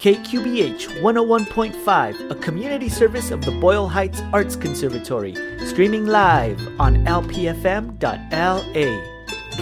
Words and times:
KQBH 0.00 1.02
101.5, 1.02 2.30
a 2.30 2.34
community 2.36 2.88
service 2.88 3.30
of 3.30 3.44
the 3.44 3.50
Boyle 3.50 3.86
Heights 3.86 4.22
Arts 4.32 4.56
Conservatory, 4.56 5.34
streaming 5.66 6.06
live 6.06 6.58
on 6.80 7.04
lpfm.la. 7.04 8.62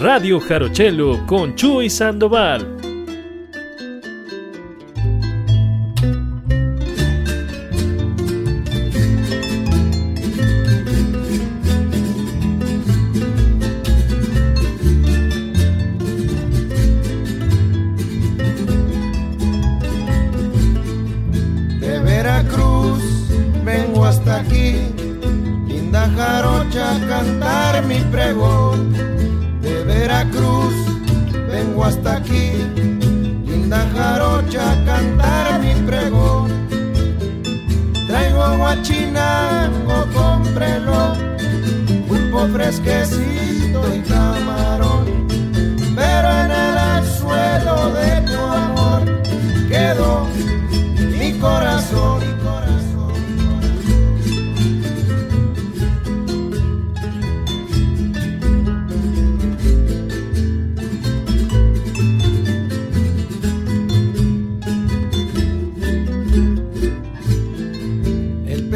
Radio 0.01 0.39
Jarochelo 0.39 1.27
con 1.27 1.57
Chuy 1.57 1.89
Sandoval. 1.89 2.78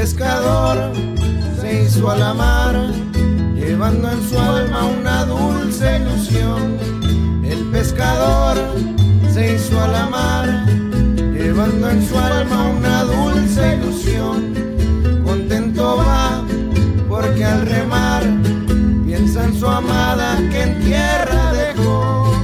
El 0.03 0.09
pescador 0.09 0.91
se 1.61 1.83
hizo 1.83 2.11
a 2.11 2.17
la 2.17 2.33
mar, 2.33 2.75
llevando 3.55 4.11
en 4.11 4.29
su 4.29 4.37
alma 4.37 4.83
una 4.83 5.23
dulce 5.23 5.95
ilusión. 5.95 6.77
El 7.41 7.63
pescador 7.71 8.57
se 9.33 9.55
hizo 9.55 9.81
a 9.81 9.87
la 9.87 10.05
mar, 10.07 10.65
llevando 11.31 11.89
en 11.89 12.05
su 12.05 12.19
alma 12.19 12.67
una 12.77 13.03
dulce 13.05 13.77
ilusión. 13.77 14.53
Contento 15.23 15.95
va, 15.95 16.43
porque 17.07 17.45
al 17.45 17.65
remar 17.65 18.23
piensa 19.05 19.45
en 19.45 19.57
su 19.57 19.65
amada 19.65 20.35
que 20.51 20.63
en 20.63 20.79
tierra 20.81 21.53
dejó. 21.53 22.35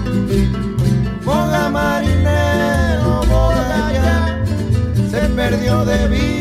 Boga 1.26 1.70
marinero, 1.70 3.22
boga 3.30 3.92
ya, 3.92 4.44
se 5.12 5.28
perdió 5.36 5.84
de 5.84 6.08
vida 6.08 6.39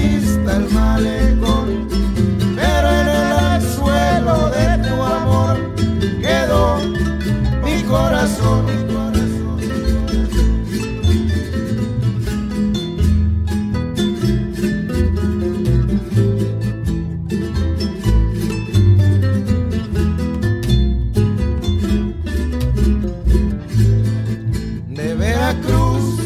De 24.98 25.14
Veracruz 25.14 26.16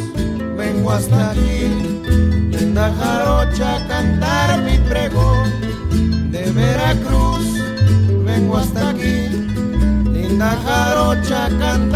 vengo 0.57 0.93
hasta 0.93 1.31
aquí, 1.31 1.65
en 2.59 2.75
la 2.75 2.91
jarocha 2.95 3.87
cantar 3.87 4.63
mi 4.63 4.79
pregón. 4.89 5.51
De 6.31 6.51
Veracruz 6.53 7.45
vengo 8.25 8.57
hasta 8.57 8.91
aquí, 8.91 9.29
linda 10.11 10.57
jarocha 10.65 11.49
cantar. 11.59 11.92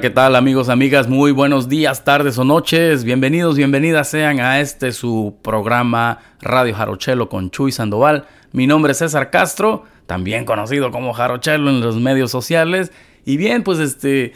¿Qué 0.00 0.08
tal 0.08 0.34
amigos, 0.34 0.70
amigas? 0.70 1.08
Muy 1.08 1.30
buenos 1.30 1.68
días, 1.68 2.04
tardes 2.04 2.38
o 2.38 2.44
noches. 2.44 3.04
Bienvenidos, 3.04 3.56
bienvenidas 3.56 4.08
sean 4.08 4.40
a 4.40 4.60
este 4.60 4.92
su 4.92 5.36
programa 5.42 6.20
Radio 6.40 6.74
Jarochelo 6.74 7.28
con 7.28 7.50
Chuy 7.50 7.70
Sandoval. 7.70 8.24
Mi 8.52 8.66
nombre 8.66 8.92
es 8.92 8.98
César 8.98 9.30
Castro, 9.30 9.84
también 10.06 10.46
conocido 10.46 10.90
como 10.90 11.12
Jarochelo 11.12 11.68
en 11.68 11.82
los 11.82 11.96
medios 11.96 12.30
sociales. 12.30 12.92
Y 13.26 13.36
bien, 13.36 13.62
pues 13.62 13.78
este, 13.78 14.32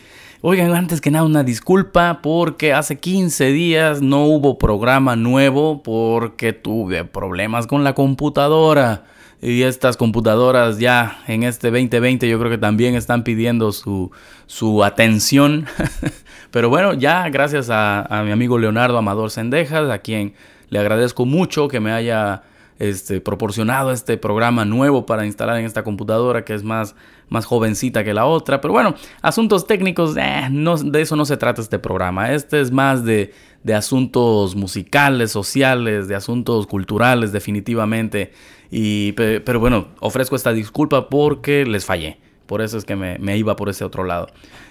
oigan, 0.47 0.75
antes 0.75 1.01
que 1.01 1.11
nada 1.11 1.25
una 1.25 1.43
disculpa 1.43 2.21
porque 2.23 2.75
hace 2.75 2.99
15 2.99 3.47
días 3.47 4.03
no 4.03 4.27
hubo 4.27 4.59
programa 4.59 5.17
nuevo 5.17 5.83
porque 5.83 6.53
tuve 6.53 7.07
problemas 7.07 7.67
con 7.67 7.83
la 7.83 7.95
computadora. 7.95 9.05
Y 9.41 9.63
estas 9.63 9.97
computadoras 9.97 10.79
ya 10.79 11.23
en 11.29 11.45
este 11.45 11.71
2020 11.71 12.29
yo 12.29 12.39
creo 12.39 12.51
que 12.51 12.59
también 12.59 12.95
están 12.95 13.25
pidiendo 13.25 13.73
su, 13.73 14.11
su 14.45 14.85
atención. 14.85 15.65
Pero 16.51 16.69
bueno, 16.69 16.93
ya 16.93 17.27
gracias 17.31 17.69
a, 17.71 18.23
mi 18.27 18.31
amigo 18.31 18.59
Leonardo 18.59 18.99
Amador 18.99 19.31
Sendejas, 19.31 19.89
a 19.89 20.01
quien 20.01 20.35
le 20.69 20.79
agradezco 20.79 21.25
mucho 21.25 21.69
que 21.69 21.81
me 21.81 21.91
haya 21.91 22.43
este, 22.79 23.21
proporcionado 23.21 23.93
este 23.93 24.17
programa 24.17 24.65
nuevo 24.65 25.07
para 25.07 25.27
instalar 25.27 25.59
en 25.59 25.67
esta 25.67 25.85
computadora 25.85 26.45
que 26.45 26.55
es 26.55 26.63
más, 26.63 26.95
más 27.29 27.45
jovencita 27.45 28.05
que 28.05 28.15
la 28.15 28.27
otra. 28.27 28.61
Pero 28.61 28.73
bueno, 28.73 28.95
asuntos 29.23 29.67
técnicos, 29.67 30.17
eh, 30.17 30.49
no, 30.51 30.77
de 30.77 31.01
eso 31.01 31.17
no 31.17 31.25
se 31.25 31.37
trata 31.37 31.61
este 31.63 31.79
programa. 31.79 32.33
Este 32.33 32.61
es 32.61 32.71
más 32.71 33.05
de, 33.05 33.33
de 33.63 33.75
asuntos 33.75 34.57
musicales, 34.57 35.33
sociales, 35.33 36.09
de 36.09 36.15
asuntos 36.15 36.67
culturales 36.67 37.33
definitivamente. 37.33 38.33
Y, 38.71 39.13
pero 39.13 39.61
bueno, 39.61 39.89
ofrezco 40.01 40.37
esta 40.37 40.53
disculpa 40.53 41.09
porque 41.09 41.65
les 41.65 41.85
fallé. 41.85 42.19
Por 42.47 42.61
eso 42.61 42.77
es 42.77 42.85
que 42.85 42.97
me, 42.97 43.37
iba 43.39 43.57
por 43.57 43.69
ese 43.69 43.85
otro 43.85 44.05
lado. 44.05 44.29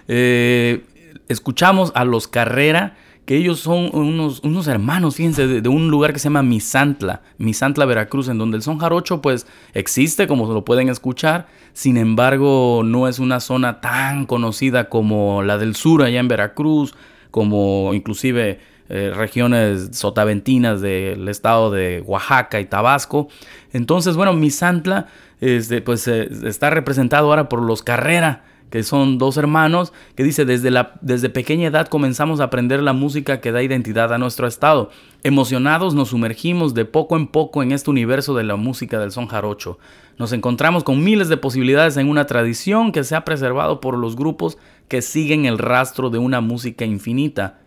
Eh, 0.08 0.84
escuchamos 1.28 1.92
a 1.96 2.06
los 2.06 2.28
Carrera, 2.28 2.97
que 3.26 3.38
ellos 3.38 3.60
son 3.60 3.90
unos, 3.94 4.42
unos 4.44 4.68
hermanos, 4.68 5.16
fíjense, 5.16 5.48
de, 5.48 5.70
un 5.70 5.90
lugar 5.90 6.14
que 6.14 6.20
se 6.20 6.26
llama 6.26 6.44
Misantla, 6.44 7.22
Misantla, 7.38 7.86
Veracruz, 7.86 8.28
en 8.28 8.38
donde 8.38 8.58
el 8.58 8.64
son 8.64 8.80
jarocho 8.80 9.22
pues 9.22 9.48
existe, 9.74 10.28
como 10.28 10.52
lo 10.52 10.66
pueden 10.66 10.90
escuchar. 10.90 11.48
Sin 11.72 11.98
embargo, 11.98 12.82
no 12.84 13.08
es 13.08 13.20
una 13.20 13.40
zona 13.40 13.80
tan 13.80 14.26
conocida 14.26 14.90
como 14.90 15.42
la 15.42 15.58
del 15.58 15.76
sur 15.76 16.04
allá 16.04 16.20
en 16.20 16.28
Veracruz, 16.28 16.96
como 17.32 17.94
inclusive 17.94 18.60
eh, 18.90 19.12
regiones 19.16 19.90
sotaventinas 19.94 20.82
del 20.82 21.28
estado 21.30 21.72
de 21.72 22.04
Oaxaca 22.06 22.60
y 22.60 22.66
Tabasco. 22.66 23.30
Entonces, 23.72 24.18
bueno, 24.18 24.34
Misantla 24.34 25.08
este, 25.44 25.82
pues, 25.82 26.08
eh, 26.08 26.30
está 26.46 26.70
representado 26.70 27.28
ahora 27.28 27.50
por 27.50 27.62
los 27.62 27.84
Carrera, 27.84 28.44
que 28.74 28.82
son 28.82 29.20
dos 29.20 29.38
hermanos, 29.38 29.94
que 30.16 30.24
dice, 30.24 30.46
desde, 30.46 30.72
la, 30.72 30.94
desde 31.02 31.30
pequeña 31.30 31.68
edad 31.68 31.88
comenzamos 31.88 32.40
a 32.40 32.46
aprender 32.46 32.81
la 32.81 32.94
música 32.94 33.40
que 33.40 33.52
da 33.52 33.62
identidad 33.62 34.12
a 34.12 34.18
nuestro 34.18 34.48
estado. 34.48 34.90
Emocionados 35.22 35.94
nos 35.94 36.10
sumergimos 36.10 36.74
de 36.74 36.84
poco 36.84 37.16
en 37.16 37.28
poco 37.28 37.62
en 37.62 37.72
este 37.72 37.92
universo 37.92 38.34
de 38.34 38.44
la 38.44 38.56
música 38.56 38.98
del 38.98 39.12
son 39.12 39.28
jarocho. 39.28 39.78
Nos 40.18 40.34
encontramos 40.34 40.84
con 40.84 41.04
miles 41.04 41.30
de 41.30 41.38
posibilidades 41.38 41.98
en 41.98 42.10
una 42.10 42.25
tradición 42.25 42.92
que 42.92 43.04
se 43.04 43.16
ha 43.16 43.24
preservado 43.24 43.80
por 43.80 43.96
los 43.96 44.16
grupos 44.16 44.58
que 44.88 45.04
siguen 45.04 45.46
el 45.46 45.60
rastro 45.60 46.10
de 46.10 46.18
una 46.18 46.42
música 46.42 46.84
infinita. 46.84 47.60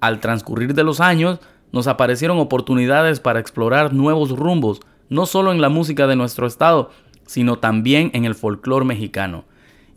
Al 0.00 0.18
transcurrir 0.18 0.74
de 0.74 0.82
los 0.82 0.98
años, 0.98 1.38
nos 1.70 1.86
aparecieron 1.86 2.40
oportunidades 2.40 3.20
para 3.20 3.38
explorar 3.38 3.94
nuevos 3.94 4.30
rumbos, 4.30 4.80
no 5.10 5.26
solo 5.26 5.52
en 5.52 5.60
la 5.60 5.68
música 5.68 6.08
de 6.08 6.16
nuestro 6.16 6.48
estado, 6.48 6.90
sino 7.24 7.60
también 7.60 8.10
en 8.14 8.24
el 8.24 8.34
folclore 8.34 8.84
mexicano. 8.84 9.44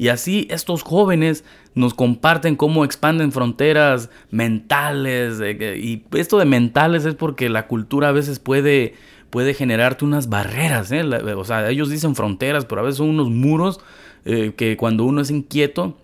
Y 0.03 0.09
así 0.09 0.47
estos 0.49 0.83
jóvenes 0.83 1.45
nos 1.75 1.93
comparten 1.93 2.57
cómo 2.57 2.83
expanden 2.83 3.31
fronteras 3.31 4.09
mentales. 4.31 5.39
Y 5.39 6.03
esto 6.11 6.37
de 6.39 6.43
mentales 6.43 7.05
es 7.05 7.15
porque 7.15 7.47
la 7.47 7.67
cultura 7.67 8.09
a 8.09 8.11
veces 8.11 8.37
puede, 8.37 8.95
puede 9.29 9.53
generarte 9.53 10.03
unas 10.03 10.27
barreras. 10.27 10.91
¿eh? 10.91 11.03
O 11.05 11.45
sea, 11.45 11.69
ellos 11.69 11.89
dicen 11.89 12.15
fronteras, 12.17 12.65
pero 12.65 12.81
a 12.81 12.83
veces 12.83 12.97
son 12.97 13.11
unos 13.11 13.29
muros 13.29 13.79
eh, 14.25 14.51
que 14.57 14.75
cuando 14.75 15.05
uno 15.05 15.21
es 15.21 15.31
inquieto 15.31 15.95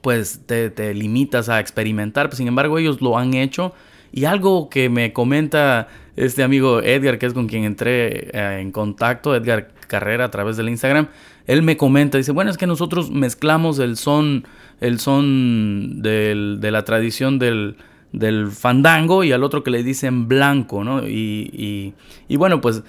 pues 0.00 0.46
te, 0.46 0.94
limitas 0.94 1.50
a 1.50 1.60
experimentar. 1.60 2.34
Sin 2.34 2.48
embargo, 2.48 2.78
ellos 2.78 3.02
lo 3.02 3.18
han 3.18 3.34
hecho. 3.34 3.74
Y 4.10 4.24
algo 4.24 4.70
que 4.70 4.88
me 4.88 5.12
comenta 5.12 5.88
este 6.16 6.42
amigo 6.42 6.80
Edgar, 6.80 7.18
que 7.18 7.26
es 7.26 7.34
con 7.34 7.46
quien 7.46 7.64
entré 7.64 8.30
eh, 8.32 8.60
en 8.62 8.72
contacto, 8.72 9.36
Edgar 9.36 9.68
Carrera 9.86 10.24
a 10.24 10.30
través 10.30 10.56
del 10.56 10.70
Instagram, 10.70 11.08
él 11.48 11.62
me 11.62 11.78
comenta, 11.78 12.18
dice, 12.18 12.30
bueno, 12.30 12.50
es 12.50 12.58
que 12.58 12.66
nosotros 12.66 13.10
mezclamos 13.10 13.78
el 13.78 13.96
son, 13.96 14.46
el 14.80 15.00
son 15.00 16.02
del, 16.02 16.58
de 16.60 16.70
la 16.70 16.84
tradición 16.84 17.38
del, 17.38 17.78
del 18.12 18.48
fandango 18.48 19.24
y 19.24 19.32
al 19.32 19.42
otro 19.42 19.64
que 19.64 19.70
le 19.70 19.82
dicen 19.82 20.28
blanco, 20.28 20.84
¿no? 20.84 21.08
Y, 21.08 21.94
y, 22.28 22.36
bueno, 22.36 22.60
pues 22.60 22.82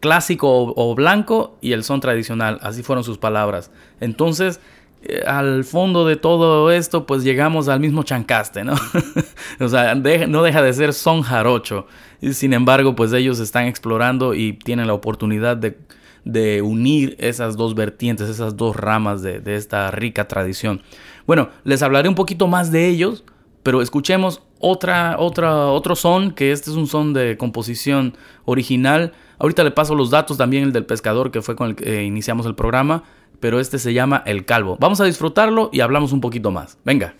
clásico 0.00 0.74
o, 0.76 0.94
blanco 0.96 1.56
y 1.60 1.72
el 1.72 1.84
son 1.84 2.00
tradicional, 2.00 2.58
así 2.62 2.82
fueron 2.82 3.04
sus 3.04 3.18
palabras. 3.18 3.70
Entonces, 4.00 4.58
eh, 5.04 5.22
al 5.24 5.62
fondo 5.62 6.04
de 6.04 6.16
todo 6.16 6.72
esto, 6.72 7.06
pues 7.06 7.22
llegamos 7.22 7.68
al 7.68 7.78
mismo 7.78 8.02
chancaste, 8.02 8.64
¿no? 8.64 8.74
o 9.60 9.68
sea, 9.68 9.94
no 9.94 10.42
deja 10.42 10.60
de 10.60 10.72
ser 10.72 10.92
son 10.92 11.22
jarocho. 11.22 11.86
Y 12.20 12.32
sin 12.32 12.52
embargo, 12.52 12.96
pues 12.96 13.12
ellos 13.12 13.38
están 13.38 13.66
explorando 13.66 14.34
y 14.34 14.54
tienen 14.54 14.88
la 14.88 14.94
oportunidad 14.94 15.56
de, 15.56 15.76
de 16.24 16.62
unir 16.62 17.16
esas 17.18 17.56
dos 17.56 17.74
vertientes, 17.74 18.28
esas 18.28 18.56
dos 18.56 18.76
ramas 18.76 19.22
de, 19.22 19.40
de 19.40 19.56
esta 19.56 19.90
rica 19.90 20.28
tradición. 20.28 20.82
Bueno, 21.26 21.48
les 21.64 21.82
hablaré 21.82 22.08
un 22.08 22.14
poquito 22.14 22.46
más 22.46 22.70
de 22.70 22.88
ellos, 22.88 23.24
pero 23.62 23.82
escuchemos 23.82 24.42
otra, 24.58 25.16
otra, 25.18 25.66
otro 25.66 25.96
son, 25.96 26.30
que 26.32 26.52
este 26.52 26.70
es 26.70 26.76
un 26.76 26.86
son 26.86 27.12
de 27.12 27.36
composición 27.36 28.16
original. 28.44 29.12
Ahorita 29.38 29.64
le 29.64 29.72
paso 29.72 29.94
los 29.94 30.10
datos 30.10 30.38
también, 30.38 30.64
el 30.64 30.72
del 30.72 30.86
pescador, 30.86 31.30
que 31.30 31.42
fue 31.42 31.56
con 31.56 31.70
el 31.70 31.74
que 31.76 32.00
eh, 32.00 32.04
iniciamos 32.04 32.46
el 32.46 32.54
programa, 32.54 33.02
pero 33.40 33.58
este 33.58 33.78
se 33.78 33.92
llama 33.92 34.22
El 34.24 34.44
Calvo. 34.44 34.76
Vamos 34.78 35.00
a 35.00 35.04
disfrutarlo 35.04 35.70
y 35.72 35.80
hablamos 35.80 36.12
un 36.12 36.20
poquito 36.20 36.50
más. 36.52 36.78
Venga. 36.84 37.14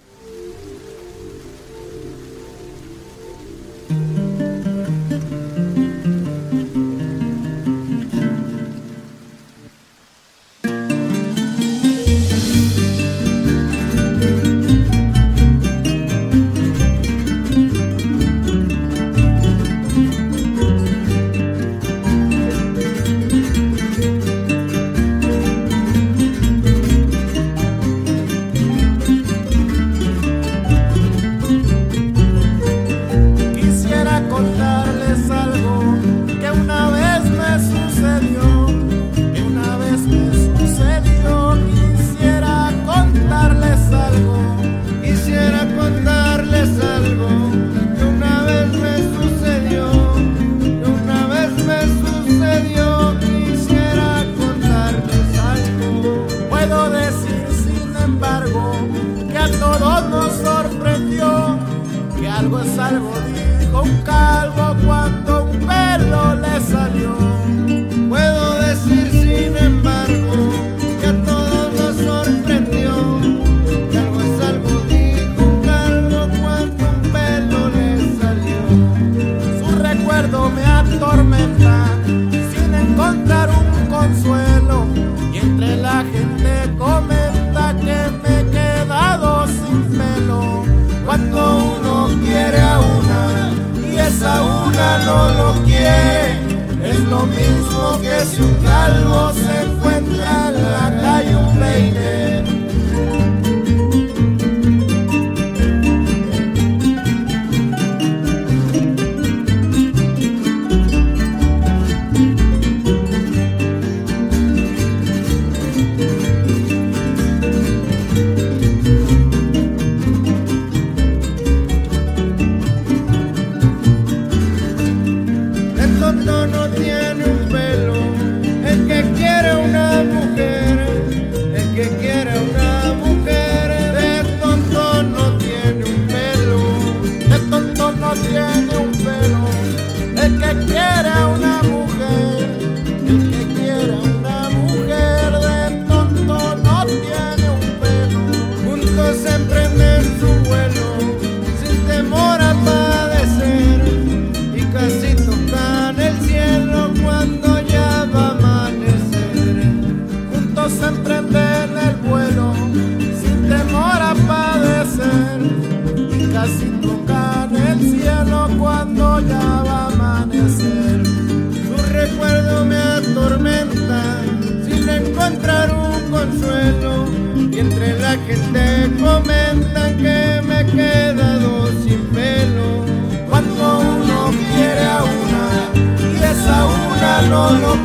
Todo 187.32 187.82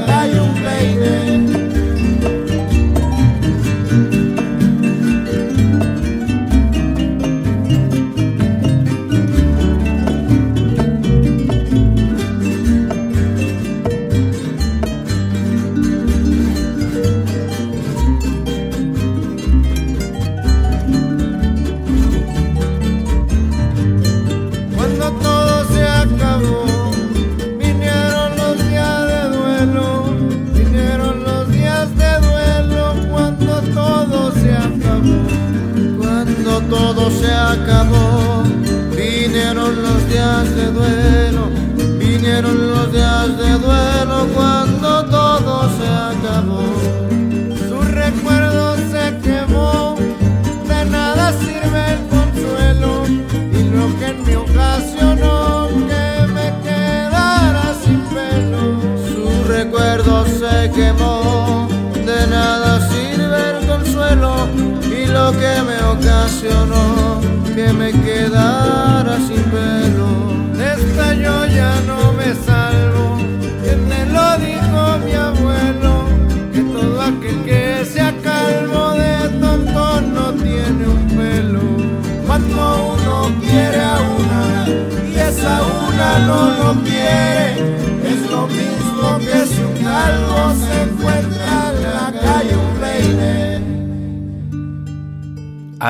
ocasionó 66.03 67.21
que 67.55 67.71
me 67.71 67.91
quedara 68.03 69.02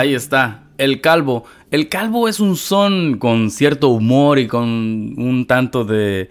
Ahí 0.03 0.15
está, 0.15 0.65
el 0.77 1.00
calvo. 1.00 1.45
El 1.72 1.88
calvo 1.88 2.27
es 2.27 2.41
un 2.41 2.57
son 2.57 3.19
con 3.19 3.50
cierto 3.50 3.88
humor 3.88 4.38
y 4.38 4.48
con 4.48 4.67
un 4.67 5.45
tanto 5.48 5.86
de, 5.86 6.29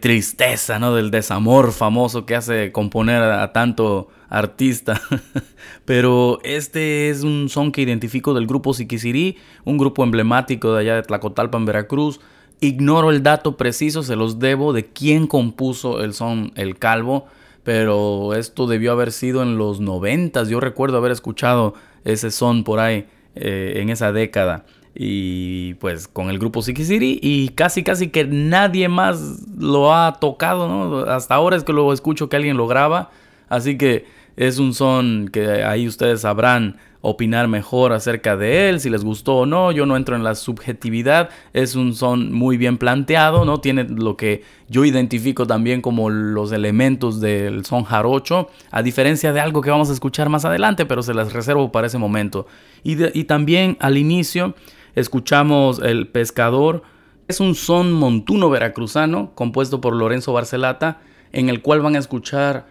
tristeza, 0.00 0.80
¿no? 0.80 0.92
Del 0.96 1.12
desamor 1.12 1.70
famoso 1.70 2.26
que 2.26 2.34
hace 2.34 2.72
componer 2.72 3.22
a, 3.22 3.44
a 3.44 3.52
tanto 3.52 4.08
artista. 4.28 5.00
Pero 5.84 6.40
este 6.42 7.10
es 7.10 7.22
un 7.22 7.48
son 7.48 7.70
que 7.70 7.82
identifico 7.82 8.34
del 8.34 8.48
grupo 8.48 8.74
Siquisirí, 8.74 9.36
un 9.64 9.78
grupo 9.78 10.02
emblemático 10.02 10.74
de 10.74 10.80
allá 10.80 10.96
de 10.96 11.02
Tlacotalpan, 11.02 11.64
Veracruz. 11.64 12.18
Ignoro 12.58 13.12
el 13.12 13.22
dato 13.22 13.56
preciso, 13.56 14.02
se 14.02 14.16
los 14.16 14.40
debo 14.40 14.72
de 14.72 14.86
quién 14.86 15.28
compuso 15.28 16.02
el 16.02 16.12
son 16.12 16.50
El 16.56 16.76
Calvo, 16.76 17.26
pero 17.62 18.34
esto 18.34 18.66
debió 18.66 18.90
haber 18.90 19.12
sido 19.12 19.44
en 19.44 19.58
los 19.58 19.78
noventas. 19.78 20.48
Yo 20.48 20.58
recuerdo 20.58 20.96
haber 20.96 21.12
escuchado 21.12 21.74
ese 22.04 22.30
son 22.30 22.64
por 22.64 22.80
ahí 22.80 23.06
eh, 23.34 23.74
en 23.76 23.90
esa 23.90 24.12
década. 24.12 24.64
Y 24.94 25.74
pues 25.74 26.06
con 26.06 26.28
el 26.28 26.38
grupo 26.38 26.60
Sikisiri 26.60 27.18
y 27.22 27.48
casi 27.50 27.82
casi 27.82 28.08
que 28.08 28.24
nadie 28.24 28.88
más 28.88 29.46
lo 29.58 29.94
ha 29.94 30.18
tocado, 30.20 30.68
¿no? 30.68 30.98
Hasta 31.10 31.34
ahora 31.34 31.56
es 31.56 31.64
que 31.64 31.72
lo 31.72 31.92
escucho 31.92 32.28
que 32.28 32.36
alguien 32.36 32.58
lo 32.58 32.66
graba. 32.66 33.10
Así 33.48 33.78
que 33.78 34.04
es 34.36 34.58
un 34.58 34.74
son 34.74 35.28
que 35.32 35.62
ahí 35.64 35.88
ustedes 35.88 36.22
sabrán 36.22 36.76
opinar 37.02 37.48
mejor 37.48 37.92
acerca 37.92 38.36
de 38.36 38.68
él, 38.68 38.80
si 38.80 38.88
les 38.88 39.04
gustó 39.04 39.38
o 39.38 39.46
no. 39.46 39.72
Yo 39.72 39.84
no 39.84 39.96
entro 39.96 40.16
en 40.16 40.22
la 40.24 40.34
subjetividad. 40.34 41.28
Es 41.52 41.74
un 41.74 41.94
son 41.94 42.32
muy 42.32 42.56
bien 42.56 42.78
planteado, 42.78 43.44
¿no? 43.44 43.58
Tiene 43.58 43.84
lo 43.84 44.16
que 44.16 44.42
yo 44.68 44.84
identifico 44.84 45.46
también 45.46 45.82
como 45.82 46.08
los 46.08 46.52
elementos 46.52 47.20
del 47.20 47.66
son 47.66 47.82
jarocho, 47.84 48.48
a 48.70 48.82
diferencia 48.82 49.32
de 49.32 49.40
algo 49.40 49.60
que 49.60 49.70
vamos 49.70 49.90
a 49.90 49.92
escuchar 49.92 50.28
más 50.28 50.44
adelante, 50.44 50.86
pero 50.86 51.02
se 51.02 51.12
las 51.12 51.32
reservo 51.32 51.72
para 51.72 51.88
ese 51.88 51.98
momento. 51.98 52.46
Y, 52.84 52.96
y 53.18 53.24
también 53.24 53.76
al 53.80 53.98
inicio 53.98 54.54
escuchamos 54.94 55.80
El 55.80 56.06
Pescador. 56.06 56.82
Es 57.26 57.40
un 57.40 57.54
son 57.54 57.92
montuno 57.92 58.48
veracruzano 58.48 59.32
compuesto 59.34 59.80
por 59.80 59.94
Lorenzo 59.94 60.32
Barcelata, 60.32 61.00
en 61.32 61.48
el 61.48 61.62
cual 61.62 61.80
van 61.80 61.96
a 61.96 61.98
escuchar 61.98 62.66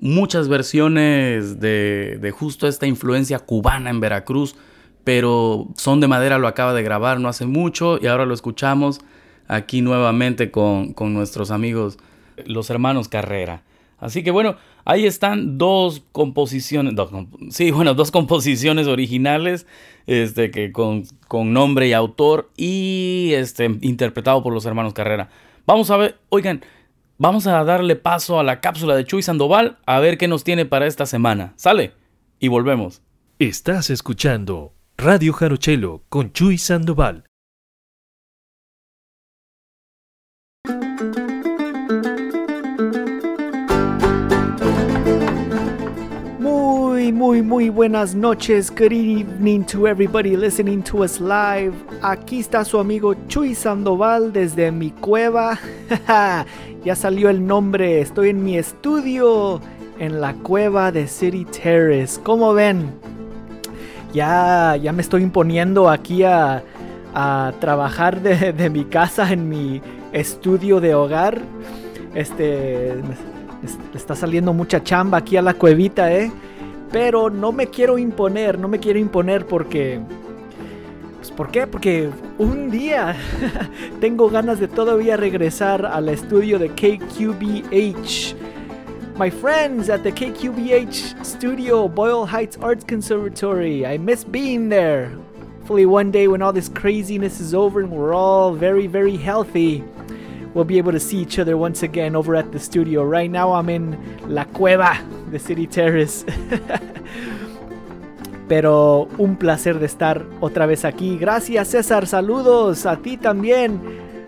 muchas 0.00 0.48
versiones 0.48 1.60
de, 1.60 2.18
de, 2.20 2.30
justo 2.30 2.68
esta 2.68 2.86
influencia 2.86 3.38
cubana 3.38 3.90
en 3.90 4.00
Veracruz, 4.00 4.56
pero 5.04 5.68
Son 5.76 6.00
de 6.00 6.08
Madera 6.08 6.38
lo 6.38 6.48
acaba 6.48 6.74
de 6.74 6.82
grabar 6.82 7.20
no 7.20 7.28
hace 7.28 7.46
mucho 7.46 7.98
y 8.00 8.06
ahora 8.06 8.26
lo 8.26 8.34
escuchamos 8.34 9.00
aquí 9.48 9.80
nuevamente 9.80 10.50
con, 10.50 10.92
con 10.92 11.14
nuestros 11.14 11.50
amigos, 11.50 11.98
los 12.44 12.70
hermanos 12.70 13.08
Carrera. 13.08 13.62
Así 13.98 14.22
que 14.22 14.30
bueno, 14.30 14.56
ahí 14.84 15.06
están 15.06 15.56
dos 15.56 16.02
composiciones, 16.12 16.94
dos, 16.94 17.10
sí, 17.50 17.70
bueno, 17.72 17.94
dos 17.94 18.10
composiciones 18.10 18.86
originales, 18.86 19.66
este, 20.06 20.50
que 20.50 20.72
con, 20.72 21.04
con 21.28 21.52
nombre 21.52 21.88
y 21.88 21.92
autor 21.92 22.50
y 22.56 23.30
este, 23.34 23.64
interpretado 23.80 24.42
por 24.42 24.52
los 24.52 24.66
hermanos 24.66 24.92
Carrera. 24.92 25.30
Vamos 25.66 25.90
a 25.90 25.96
ver, 25.96 26.18
oigan, 26.28 26.62
vamos 27.18 27.46
a 27.46 27.62
darle 27.64 27.96
paso 27.96 28.38
a 28.38 28.44
la 28.44 28.60
cápsula 28.60 28.94
de 28.96 29.04
Chuy 29.04 29.22
Sandoval 29.22 29.78
a 29.86 30.00
ver 30.00 30.18
qué 30.18 30.28
nos 30.28 30.44
tiene 30.44 30.66
para 30.66 30.86
esta 30.86 31.06
semana. 31.06 31.54
¿Sale? 31.56 31.92
Y 32.38 32.48
volvemos. 32.48 33.02
Estás 33.38 33.90
escuchando 33.90 34.74
Radio 34.96 35.32
Jarochelo 35.32 36.02
con 36.08 36.32
Chuy 36.32 36.58
Sandoval. 36.58 37.25
Muy, 47.12 47.40
muy, 47.40 47.70
buenas 47.70 48.16
noches. 48.16 48.68
Good 48.68 48.92
evening 48.92 49.64
to 49.66 49.86
everybody 49.86 50.36
listening 50.36 50.82
to 50.82 51.04
us 51.04 51.20
live. 51.20 51.72
Aquí 52.02 52.40
está 52.40 52.64
su 52.64 52.80
amigo 52.80 53.14
Chuy 53.28 53.54
Sandoval 53.54 54.32
desde 54.32 54.72
mi 54.72 54.90
cueva. 54.90 55.56
ya 56.84 56.96
salió 56.96 57.30
el 57.30 57.46
nombre. 57.46 58.00
Estoy 58.00 58.30
en 58.30 58.42
mi 58.42 58.58
estudio 58.58 59.60
en 60.00 60.20
la 60.20 60.34
cueva 60.34 60.90
de 60.90 61.06
City 61.06 61.44
Terrace. 61.44 62.20
¿Cómo 62.22 62.52
ven? 62.54 62.90
Ya, 64.12 64.76
ya 64.76 64.92
me 64.92 65.02
estoy 65.02 65.22
imponiendo 65.22 65.88
aquí 65.88 66.24
a, 66.24 66.64
a 67.14 67.52
trabajar 67.60 68.20
de, 68.20 68.52
de, 68.52 68.68
mi 68.68 68.84
casa 68.84 69.32
en 69.32 69.48
mi 69.48 69.80
estudio 70.12 70.80
de 70.80 70.94
hogar. 70.96 71.40
Este. 72.14 72.94
Está 73.94 74.16
saliendo 74.16 74.52
mucha 74.52 74.82
chamba 74.82 75.18
aquí 75.18 75.36
a 75.36 75.42
la 75.42 75.54
cuevita, 75.54 76.12
¿eh? 76.12 76.30
Pero 76.92 77.30
no 77.30 77.52
me 77.52 77.66
quiero 77.68 77.98
imponer, 77.98 78.58
no 78.58 78.68
me 78.68 78.78
quiero 78.78 78.98
imponer 78.98 79.46
porque... 79.46 80.00
Pues, 81.16 81.30
¿Por 81.30 81.50
qué? 81.50 81.66
Porque 81.66 82.10
un 82.38 82.70
día 82.70 83.16
tengo 84.00 84.30
ganas 84.30 84.60
de 84.60 84.68
todavía 84.68 85.16
regresar 85.16 85.84
al 85.84 86.08
estudio 86.08 86.58
de 86.58 86.70
KQBH. 86.70 88.36
My 89.18 89.30
friends 89.30 89.88
at 89.88 90.02
the 90.02 90.12
KQBH 90.12 91.24
studio, 91.24 91.88
Boyle 91.88 92.26
Heights 92.26 92.58
Arts 92.60 92.84
Conservatory. 92.84 93.86
I 93.86 93.96
miss 93.96 94.24
being 94.24 94.68
there. 94.68 95.10
Hopefully, 95.60 95.86
one 95.86 96.12
day 96.12 96.28
when 96.28 96.42
all 96.42 96.52
this 96.52 96.68
craziness 96.68 97.40
is 97.40 97.54
over 97.54 97.80
and 97.80 97.90
we're 97.90 98.14
all 98.14 98.52
very, 98.52 98.86
very 98.86 99.16
healthy, 99.16 99.82
we'll 100.54 100.64
be 100.64 100.78
able 100.78 100.92
to 100.92 101.00
see 101.00 101.16
each 101.16 101.40
other 101.40 101.56
once 101.56 101.82
again 101.82 102.14
over 102.14 102.36
at 102.36 102.52
the 102.52 102.60
studio. 102.60 103.02
Right 103.02 103.30
now, 103.30 103.52
I'm 103.52 103.68
in 103.68 103.98
La 104.28 104.44
Cueva, 104.44 104.96
the 105.30 105.38
City 105.38 105.66
Terrace. 105.66 106.24
Pero 108.48 109.08
un 109.18 109.36
placer 109.36 109.78
de 109.78 109.86
estar 109.86 110.24
otra 110.40 110.66
vez 110.66 110.84
aquí. 110.84 111.18
Gracias, 111.18 111.68
César. 111.68 112.06
Saludos 112.06 112.86
a 112.86 112.96
ti 112.96 113.16
también. 113.16 113.80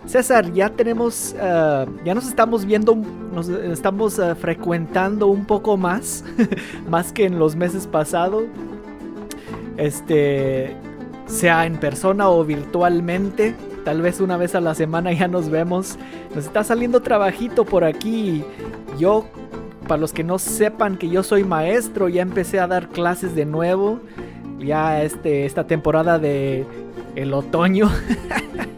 César, 0.05 0.51
ya 0.53 0.69
tenemos, 0.69 1.35
uh, 1.35 1.85
ya 2.03 2.15
nos 2.15 2.27
estamos 2.27 2.65
viendo, 2.65 2.95
nos 2.95 3.47
estamos 3.47 4.17
uh, 4.17 4.35
frecuentando 4.35 5.27
un 5.27 5.45
poco 5.45 5.77
más, 5.77 6.25
más 6.89 7.13
que 7.13 7.25
en 7.25 7.37
los 7.37 7.55
meses 7.55 7.85
pasados. 7.85 8.45
Este, 9.77 10.75
sea 11.29 11.65
en 11.65 11.77
persona 11.77 12.29
o 12.29 12.43
virtualmente. 12.43 13.55
Tal 13.85 14.01
vez 14.01 14.19
una 14.19 14.35
vez 14.35 14.55
a 14.55 14.61
la 14.61 14.75
semana 14.75 15.13
ya 15.13 15.27
nos 15.27 15.49
vemos. 15.49 15.97
Nos 16.35 16.45
está 16.45 16.63
saliendo 16.63 17.01
trabajito 17.01 17.63
por 17.63 17.83
aquí. 17.83 18.43
Yo, 18.97 19.25
para 19.89 19.99
los 19.99 20.13
que 20.13 20.23
no 20.23 20.37
sepan 20.37 20.97
que 20.97 21.09
yo 21.09 21.23
soy 21.23 21.43
maestro, 21.43 22.09
ya 22.09 22.21
empecé 22.21 22.59
a 22.59 22.67
dar 22.67 22.89
clases 22.89 23.33
de 23.33 23.45
nuevo. 23.45 23.99
Ya 24.59 25.01
este, 25.01 25.47
esta 25.47 25.65
temporada 25.65 26.19
de 26.19 26.63
el 27.15 27.33
otoño. 27.33 27.89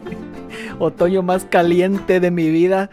otoño 0.78 1.22
más 1.22 1.44
caliente 1.44 2.18
de 2.18 2.30
mi 2.30 2.48
vida. 2.48 2.88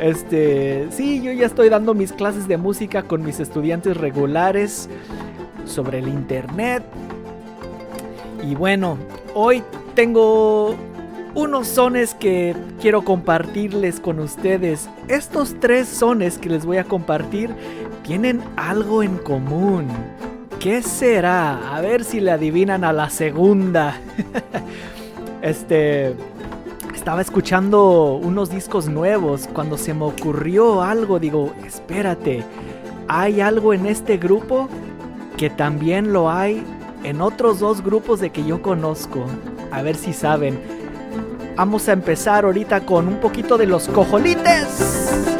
Este, 0.00 0.88
sí, 0.90 1.22
yo 1.22 1.30
ya 1.30 1.46
estoy 1.46 1.68
dando 1.68 1.94
mis 1.94 2.12
clases 2.12 2.48
de 2.48 2.56
música 2.56 3.04
con 3.04 3.22
mis 3.22 3.38
estudiantes 3.38 3.96
regulares 3.96 4.88
sobre 5.64 6.00
el 6.00 6.08
internet. 6.08 6.82
Y 8.42 8.56
bueno, 8.56 8.98
hoy 9.34 9.62
tengo 9.94 10.74
unos 11.34 11.68
sones 11.68 12.14
que 12.14 12.54
quiero 12.80 13.02
compartirles 13.02 14.00
con 14.00 14.18
ustedes. 14.18 14.88
Estos 15.08 15.58
tres 15.60 15.88
sones 15.88 16.38
que 16.38 16.48
les 16.48 16.66
voy 16.66 16.76
a 16.76 16.84
compartir 16.84 17.50
tienen 18.02 18.42
algo 18.56 19.02
en 19.02 19.16
común. 19.18 19.86
¿Qué 20.60 20.82
será? 20.82 21.74
A 21.74 21.80
ver 21.80 22.04
si 22.04 22.20
le 22.20 22.30
adivinan 22.30 22.84
a 22.84 22.92
la 22.92 23.10
segunda. 23.10 23.96
este... 25.42 26.14
Estaba 26.94 27.20
escuchando 27.20 28.14
unos 28.22 28.48
discos 28.50 28.86
nuevos 28.86 29.48
cuando 29.52 29.76
se 29.76 29.92
me 29.92 30.04
ocurrió 30.04 30.82
algo. 30.82 31.18
Digo, 31.18 31.52
espérate, 31.66 32.44
hay 33.08 33.40
algo 33.40 33.74
en 33.74 33.86
este 33.86 34.18
grupo 34.18 34.68
que 35.36 35.50
también 35.50 36.12
lo 36.12 36.30
hay 36.30 36.62
en 37.02 37.20
otros 37.20 37.58
dos 37.58 37.82
grupos 37.82 38.20
de 38.20 38.30
que 38.30 38.44
yo 38.44 38.62
conozco. 38.62 39.24
A 39.72 39.82
ver 39.82 39.96
si 39.96 40.12
saben. 40.12 40.81
Vamos 41.56 41.88
a 41.88 41.92
empezar 41.92 42.44
ahorita 42.44 42.80
con 42.80 43.08
un 43.08 43.16
poquito 43.20 43.58
de 43.58 43.66
los 43.66 43.88
cojolites. 43.88 45.31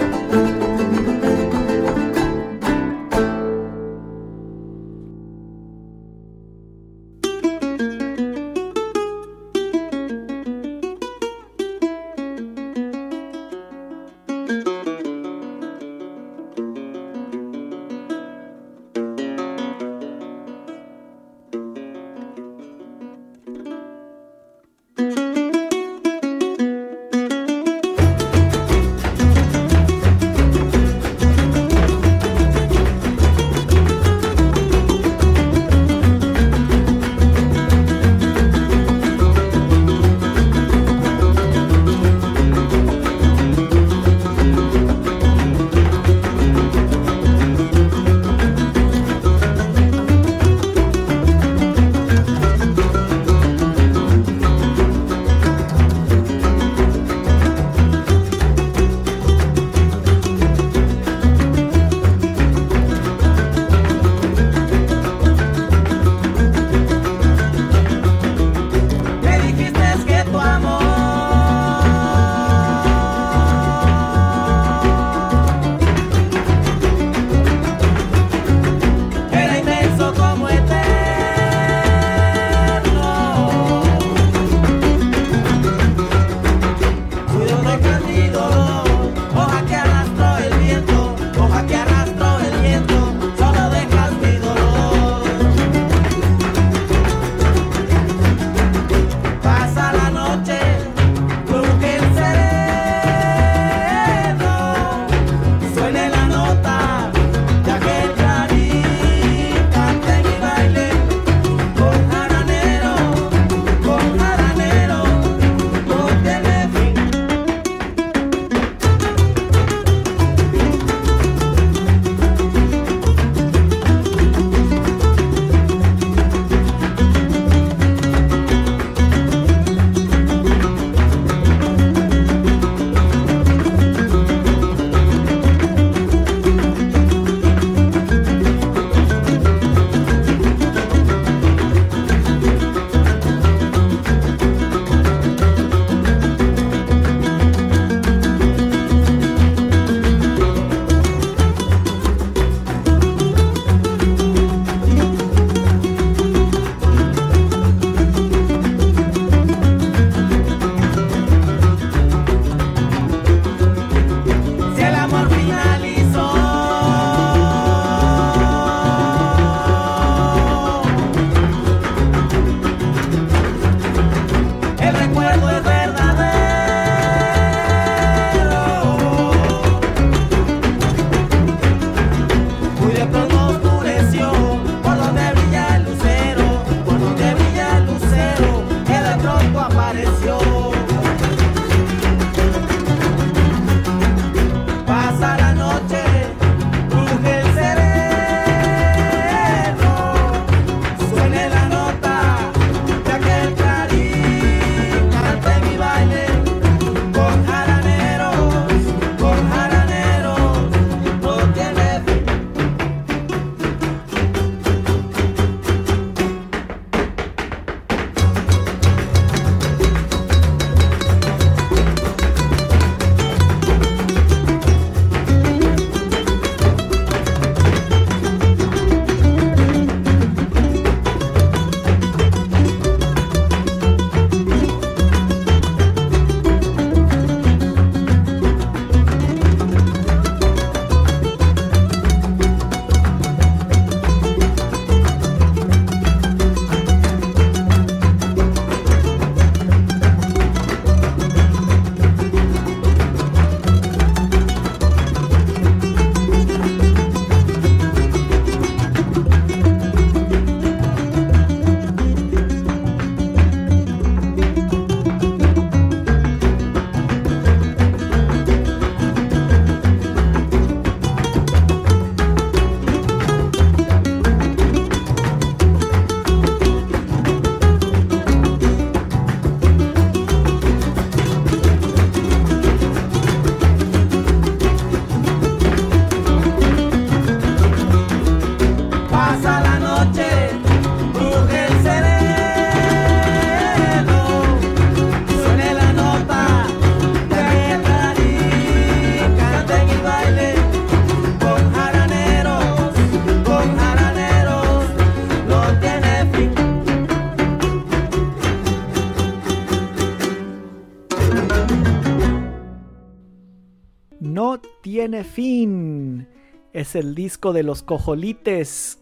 Es 316.92 316.96
el 316.96 317.14
disco 317.14 317.54
de 317.54 317.62
los 317.62 317.82
cojolites 317.82 318.98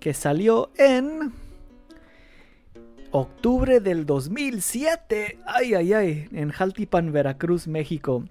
que 0.00 0.14
salió 0.14 0.70
en 0.76 1.32
octubre 3.12 3.78
del 3.78 4.04
2007. 4.04 5.38
Ay, 5.46 5.74
ay, 5.74 5.92
ay, 5.92 6.28
en 6.32 6.50
Jaltipan, 6.50 7.12
Veracruz, 7.12 7.68
México. 7.68 8.24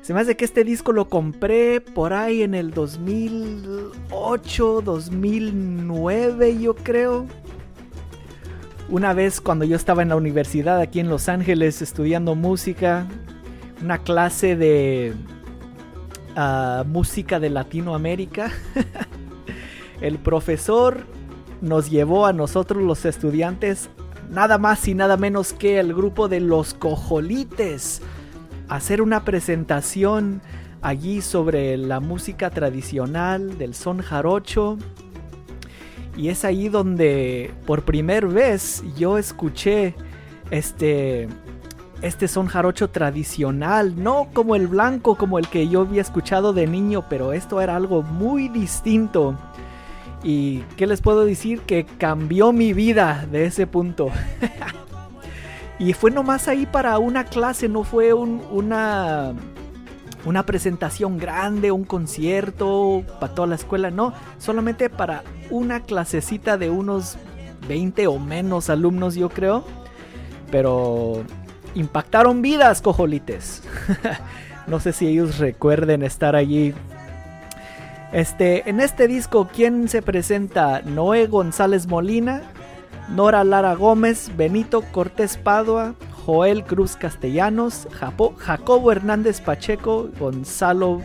Se 0.00 0.14
me 0.14 0.20
hace 0.20 0.38
que 0.38 0.46
este 0.46 0.64
disco 0.64 0.92
lo 0.92 1.10
compré 1.10 1.82
por 1.82 2.14
ahí 2.14 2.42
en 2.42 2.54
el 2.54 2.70
2008, 2.70 4.80
2009, 4.82 6.58
yo 6.58 6.74
creo. 6.76 7.26
Una 8.88 9.12
vez 9.12 9.42
cuando 9.42 9.66
yo 9.66 9.76
estaba 9.76 10.00
en 10.00 10.08
la 10.08 10.16
universidad 10.16 10.80
aquí 10.80 10.98
en 10.98 11.10
Los 11.10 11.28
Ángeles 11.28 11.82
estudiando 11.82 12.34
música, 12.34 13.06
una 13.82 13.98
clase 13.98 14.56
de 14.56 15.12
música 16.86 17.40
de 17.40 17.50
Latinoamérica, 17.50 18.50
el 20.00 20.18
profesor 20.18 21.06
nos 21.60 21.90
llevó 21.90 22.26
a 22.26 22.32
nosotros 22.32 22.82
los 22.82 23.04
estudiantes 23.04 23.88
nada 24.30 24.58
más 24.58 24.86
y 24.88 24.94
nada 24.94 25.16
menos 25.16 25.52
que 25.52 25.78
el 25.78 25.94
grupo 25.94 26.28
de 26.28 26.40
los 26.40 26.74
cojolites 26.74 28.02
hacer 28.68 29.02
una 29.02 29.24
presentación 29.24 30.42
allí 30.82 31.22
sobre 31.22 31.76
la 31.76 32.00
música 32.00 32.50
tradicional 32.50 33.58
del 33.58 33.74
son 33.74 34.00
jarocho. 34.00 34.76
Y 36.16 36.28
es 36.28 36.44
ahí 36.44 36.68
donde 36.68 37.52
por 37.66 37.84
primera 37.84 38.26
vez 38.26 38.84
yo 38.96 39.18
escuché 39.18 39.94
este 40.50 41.28
este 42.04 42.28
son 42.28 42.46
jarocho 42.46 42.90
tradicional, 42.90 43.94
no 44.02 44.28
como 44.34 44.56
el 44.56 44.68
blanco 44.68 45.16
como 45.16 45.38
el 45.38 45.48
que 45.48 45.68
yo 45.68 45.80
había 45.80 46.02
escuchado 46.02 46.52
de 46.52 46.66
niño, 46.66 47.04
pero 47.08 47.32
esto 47.32 47.62
era 47.62 47.76
algo 47.76 48.02
muy 48.02 48.48
distinto. 48.48 49.34
Y 50.22 50.60
qué 50.76 50.86
les 50.86 51.00
puedo 51.00 51.24
decir 51.24 51.60
que 51.62 51.86
cambió 51.86 52.52
mi 52.52 52.74
vida 52.74 53.26
de 53.30 53.46
ese 53.46 53.66
punto. 53.66 54.10
Y 55.76 55.92
fue 55.92 56.12
nomás 56.12 56.46
ahí 56.46 56.66
para 56.66 56.96
una 56.98 57.24
clase, 57.24 57.68
no 57.68 57.82
fue 57.82 58.14
una, 58.14 59.34
una 60.24 60.46
presentación 60.46 61.18
grande, 61.18 61.72
un 61.72 61.82
concierto 61.82 63.02
para 63.18 63.34
toda 63.34 63.48
la 63.48 63.56
escuela, 63.56 63.90
no, 63.90 64.14
solamente 64.38 64.88
para 64.88 65.24
una 65.50 65.80
clasecita 65.80 66.58
de 66.58 66.70
unos 66.70 67.16
20 67.66 68.06
o 68.06 68.20
menos 68.20 68.70
alumnos, 68.70 69.16
yo 69.16 69.30
creo. 69.30 69.64
Pero 70.52 71.24
impactaron 71.74 72.42
vidas, 72.42 72.82
cojolites. 72.82 73.62
no 74.66 74.80
sé 74.80 74.92
si 74.92 75.06
ellos 75.06 75.38
recuerden 75.38 76.02
estar 76.02 76.36
allí. 76.36 76.74
Este, 78.12 78.68
en 78.70 78.80
este 78.80 79.08
disco, 79.08 79.48
¿quién 79.52 79.88
se 79.88 80.00
presenta? 80.00 80.82
Noé 80.82 81.26
González 81.26 81.86
Molina, 81.88 82.42
Nora 83.08 83.42
Lara 83.42 83.74
Gómez, 83.74 84.30
Benito 84.36 84.82
Cortés 84.92 85.36
Padua, 85.36 85.94
Joel 86.24 86.64
Cruz 86.64 86.96
Castellanos, 86.96 87.88
Jacobo 88.38 88.92
Hernández 88.92 89.40
Pacheco, 89.40 90.08
Gonzalo 90.18 91.00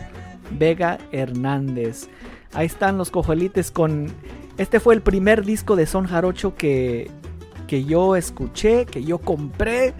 Vega 0.58 0.98
Hernández. 1.12 2.08
Ahí 2.52 2.66
están 2.66 2.96
los 2.96 3.10
cojolites 3.10 3.70
con... 3.70 4.12
Este 4.56 4.80
fue 4.80 4.94
el 4.94 5.02
primer 5.02 5.44
disco 5.44 5.76
de 5.76 5.86
Son 5.86 6.06
Jarocho 6.06 6.54
que, 6.54 7.10
que 7.66 7.84
yo 7.84 8.16
escuché, 8.16 8.86
que 8.86 9.04
yo 9.04 9.18
compré. 9.18 9.94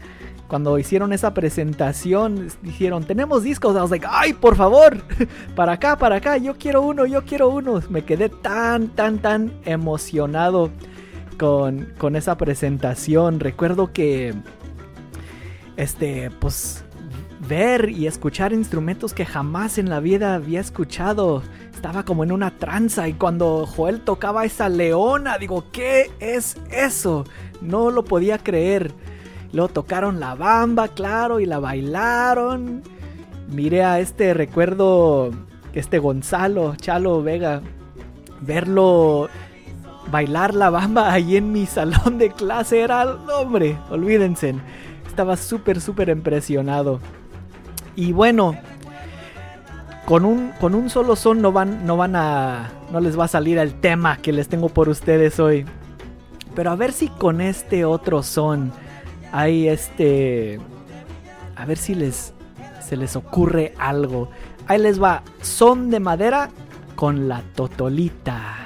Cuando 0.51 0.81
hicieron 0.81 1.13
esa 1.13 1.33
presentación, 1.33 2.49
dijeron, 2.61 3.05
tenemos 3.05 3.45
discos. 3.45 3.77
I 3.77 3.79
was 3.83 3.91
like, 3.93 4.05
ay, 4.11 4.33
por 4.33 4.57
favor, 4.57 5.01
para 5.55 5.75
acá, 5.75 5.97
para 5.97 6.17
acá, 6.17 6.39
yo 6.39 6.57
quiero 6.59 6.83
uno, 6.83 7.07
yo 7.07 7.25
quiero 7.25 7.51
uno. 7.51 7.81
Me 7.89 8.05
quedé 8.05 8.29
tan, 8.29 8.89
tan, 8.89 9.21
tan 9.21 9.53
emocionado 9.65 10.73
con, 11.39 12.17
esa 12.17 12.37
presentación. 12.37 13.39
Recuerdo 13.39 13.93
que, 13.93 14.35
este, 15.77 16.33
pues, 16.33 16.85
ver 17.47 17.89
y 17.89 18.09
escuchar 18.09 18.53
instrumentos 18.53 19.15
que 19.15 19.27
jamás 19.27 19.79
en 19.79 19.89
la 19.89 20.01
vida 20.01 20.35
había 20.35 20.59
escuchado. 20.59 21.45
Estaba 21.73 22.05
como 22.05 22.25
en 22.25 22.33
una 22.33 22.59
tranza 22.59 23.07
y 23.07 23.13
cuando 23.13 23.67
Joel 23.67 24.01
tocaba 24.01 24.45
esa 24.45 24.69
leona, 24.69 25.39
digo, 25.39 25.67
¿qué 25.71 26.11
es 26.19 26.57
eso? 26.73 27.25
No 27.61 27.93
lo 27.93 28.03
podía 28.03 28.39
creer. 28.39 28.93
Luego 29.53 29.69
tocaron 29.69 30.21
la 30.21 30.35
bamba, 30.35 30.89
claro, 30.89 31.41
y 31.41 31.47
la 31.47 31.59
bailaron. 31.59 32.83
Miré 33.49 33.85
a 33.85 33.99
este, 33.99 34.33
recuerdo, 34.35 35.31
este 35.73 35.99
Gonzalo, 35.99 36.77
Chalo 36.77 37.23
Vega, 37.23 37.63
verlo 38.41 39.29
bailar 40.11 40.55
la 40.55 40.71
bamba 40.71 41.13
ahí 41.13 41.37
en 41.37 41.53
mi 41.53 41.67
salón 41.67 42.19
de 42.19 42.31
clase 42.31 42.81
era, 42.81 43.05
hombre, 43.39 43.77
olvídense. 43.91 44.55
Estaba 45.07 45.37
súper, 45.37 45.81
súper 45.81 46.09
impresionado. 46.09 47.01
Y 47.97 48.13
bueno, 48.13 48.57
con 50.07 50.25
un, 50.25 50.53
con 50.61 50.75
un 50.75 50.91
solo 50.91 51.17
son 51.17 51.43
no 51.43 51.53
van, 51.53 51.87
no 51.87 51.97
van 51.97 52.17
a, 52.17 52.71
no 52.93 53.01
les 53.01 53.19
va 53.19 53.25
a 53.25 53.29
salir 53.29 53.59
el 53.59 53.75
tema 53.75 54.17
que 54.19 54.33
les 54.33 54.49
tengo 54.49 54.69
por 54.69 54.89
ustedes 54.89 55.39
hoy. 55.41 55.67
Pero 56.55 56.71
a 56.71 56.77
ver 56.77 56.93
si 56.93 57.09
con 57.09 57.41
este 57.41 57.85
otro 57.85 58.23
son 58.23 58.73
hay 59.33 59.69
este, 59.69 60.59
a 61.57 61.65
ver 61.65 61.79
si 61.79 61.95
les, 61.95 62.33
se 62.87 62.97
les 62.97 63.17
ocurre 63.17 63.75
algo. 63.79 64.29
Ahí 64.67 64.79
les 64.79 65.03
va, 65.03 65.23
son 65.43 65.91
de 65.91 66.01
madera 66.01 66.51
con 66.97 67.29
la 67.29 67.43
totolita. 67.55 68.60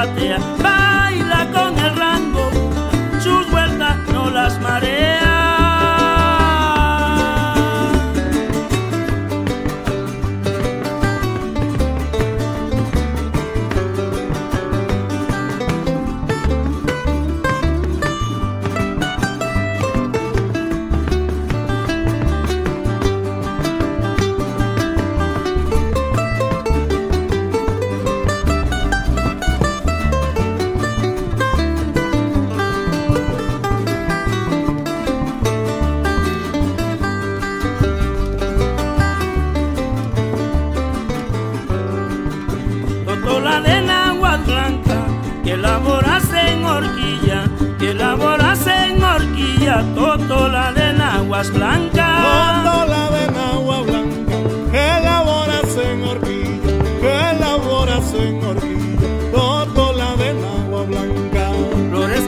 Yeah. 0.00 0.59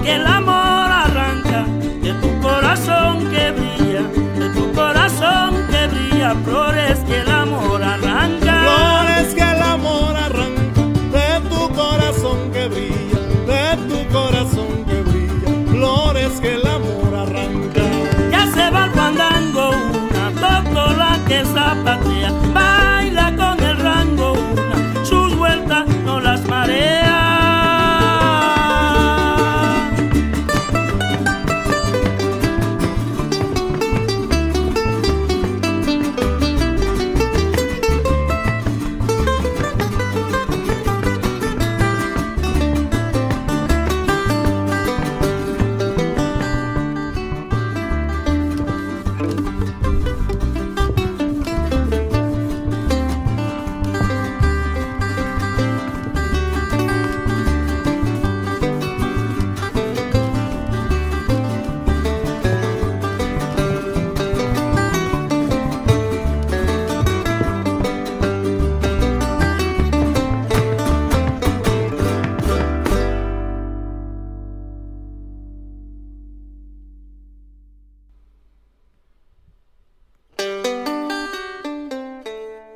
Que 0.02 0.14
el 0.16 0.41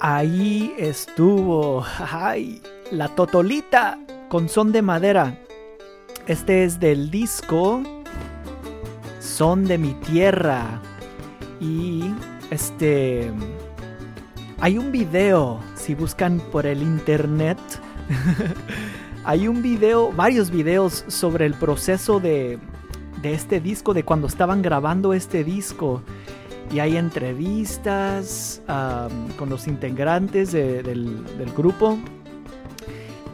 Ahí 0.09 0.73
estuvo. 0.79 1.85
Ay, 1.99 2.63
la 2.93 3.09
Totolita 3.09 3.99
con 4.29 4.49
son 4.49 4.71
de 4.71 4.81
madera. 4.81 5.37
Este 6.29 6.63
es 6.63 6.79
del 6.79 7.11
disco 7.11 7.83
Son 9.19 9.65
de 9.65 9.79
mi 9.79 9.95
tierra. 9.95 10.81
Y 11.61 12.05
este 12.53 13.33
hay 14.61 14.79
un 14.79 14.93
video 14.93 15.59
si 15.75 15.97
buscan 15.97 16.39
por 16.53 16.67
el 16.67 16.83
internet. 16.83 17.59
hay 19.25 19.49
un 19.49 19.61
video, 19.61 20.13
varios 20.13 20.53
videos 20.53 21.05
sobre 21.09 21.47
el 21.47 21.55
proceso 21.55 22.21
de 22.21 22.61
de 23.23 23.35
este 23.35 23.59
disco, 23.59 23.93
de 23.93 24.05
cuando 24.05 24.29
estaban 24.29 24.63
grabando 24.63 25.15
este 25.15 25.43
disco 25.43 26.05
y 26.73 26.81
hay 26.81 26.97
entrevistas 26.97 28.63
con 29.39 29.49
los 29.49 29.67
integrantes 29.67 30.53
de, 30.53 30.83
del, 30.83 31.25
del, 31.39 31.53
grupo. 31.53 31.99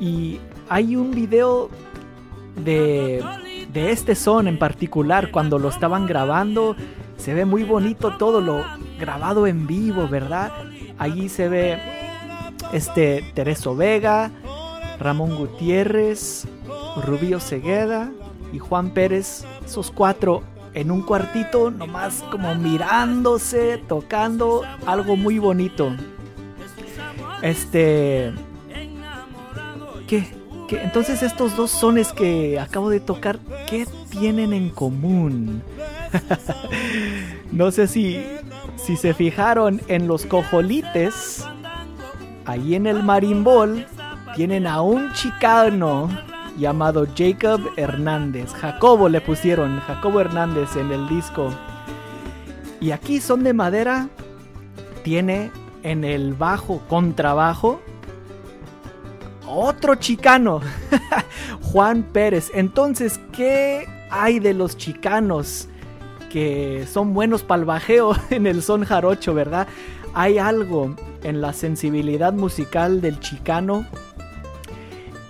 Y 0.01 0.41
hay 0.69 0.97
un 0.97 1.13
video 1.13 1.71
de, 2.65 3.23
de, 3.73 3.91
este 3.91 4.15
son 4.15 4.49
en 4.49 4.59
particular, 4.59 5.31
cuando 5.31 5.59
lo 5.59 5.69
estaban 5.69 6.07
grabando. 6.07 6.77
Se 7.17 7.35
ve 7.35 7.45
muy 7.45 7.63
bonito 7.63 8.17
todo 8.17 8.41
lo 8.41 8.65
grabado 8.99 9.47
en 9.47 9.67
vivo, 9.67 10.09
¿verdad? 10.09 10.53
Allí 10.99 11.29
se 11.29 11.49
ve 11.49 11.79
este 12.73 13.25
Tereso 13.35 13.77
Vega, 13.77 14.31
Ramón 14.99 15.37
Gutiérrez, 15.37 16.47
Rubio 17.05 17.41
Cegueda 17.41 18.11
y 18.53 18.59
Juan 18.59 18.91
Pérez. 18.91 19.45
Esos 19.65 19.91
cuatro 19.91 20.43
en 20.75 20.91
un 20.91 21.03
cuartito, 21.03 21.71
nomás 21.71 22.23
como 22.31 22.55
mirándose, 22.55 23.79
tocando 23.89 24.63
algo 24.87 25.17
muy 25.17 25.39
bonito. 25.39 25.93
Este. 27.43 28.33
¿Qué? 30.07 30.43
Entonces, 30.71 31.23
estos 31.23 31.55
dos 31.57 31.71
sones 31.71 32.13
que 32.13 32.59
acabo 32.59 32.89
de 32.89 33.01
tocar, 33.01 33.39
¿qué 33.69 33.87
tienen 34.11 34.53
en 34.55 34.71
común? 34.71 35.63
no 37.53 37.71
sé 37.71 37.89
si, 37.89 38.25
si 38.77 38.97
se 38.97 39.13
fijaron 39.13 39.83
en 39.89 40.07
los 40.07 40.25
cojolites. 40.25 41.47
Ahí 42.47 42.75
en 42.75 42.87
el 42.87 43.03
marimbol 43.03 43.87
tienen 44.35 44.67
a 44.67 44.81
un 44.81 45.13
chicano 45.13 46.09
llamado 46.59 47.07
Jacob 47.17 47.61
Hernández. 47.77 48.53
Jacobo 48.53 49.09
le 49.09 49.21
pusieron, 49.21 49.81
Jacobo 49.81 50.21
Hernández 50.21 50.77
en 50.77 50.91
el 50.93 51.09
disco. 51.09 51.53
Y 52.81 52.91
aquí 52.91 53.21
son 53.21 53.45
de 53.45 53.53
madera. 53.53 54.09
Tiene 55.05 55.51
en 55.83 56.05
el 56.05 56.35
bajo, 56.35 56.81
contrabajo, 56.89 57.81
otro 59.47 59.97
chicano, 59.97 60.61
Juan 61.63 62.03
Pérez. 62.05 62.51
Entonces, 62.55 63.21
¿qué 63.33 63.87
hay 64.11 64.39
de 64.39 64.55
los 64.55 64.77
chicanos 64.77 65.69
que 66.31 66.87
son 66.91 67.13
buenos 67.13 67.43
para 67.43 67.61
el 67.61 67.67
bajeo 67.67 68.17
en 68.31 68.47
el 68.47 68.63
son 68.63 68.85
jarocho, 68.85 69.35
verdad? 69.35 69.67
Hay 70.15 70.39
algo 70.39 70.95
en 71.23 71.41
la 71.41 71.53
sensibilidad 71.53 72.33
musical 72.33 73.01
del 73.01 73.21
chicano 73.21 73.87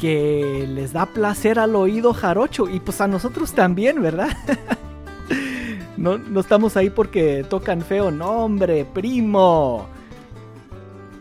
que 0.02 0.66
les 0.68 0.92
da 0.92 1.06
placer 1.06 1.60
al 1.60 1.76
oído 1.76 2.12
jarocho 2.12 2.68
y 2.68 2.80
pues 2.80 3.00
a 3.00 3.06
nosotros 3.06 3.52
también, 3.52 4.02
¿verdad? 4.02 4.36
no, 5.96 6.18
no 6.18 6.40
estamos 6.40 6.76
ahí 6.76 6.90
porque 6.90 7.46
tocan 7.48 7.82
feo, 7.82 8.10
no 8.10 8.44
hombre, 8.44 8.84
primo. 8.84 9.86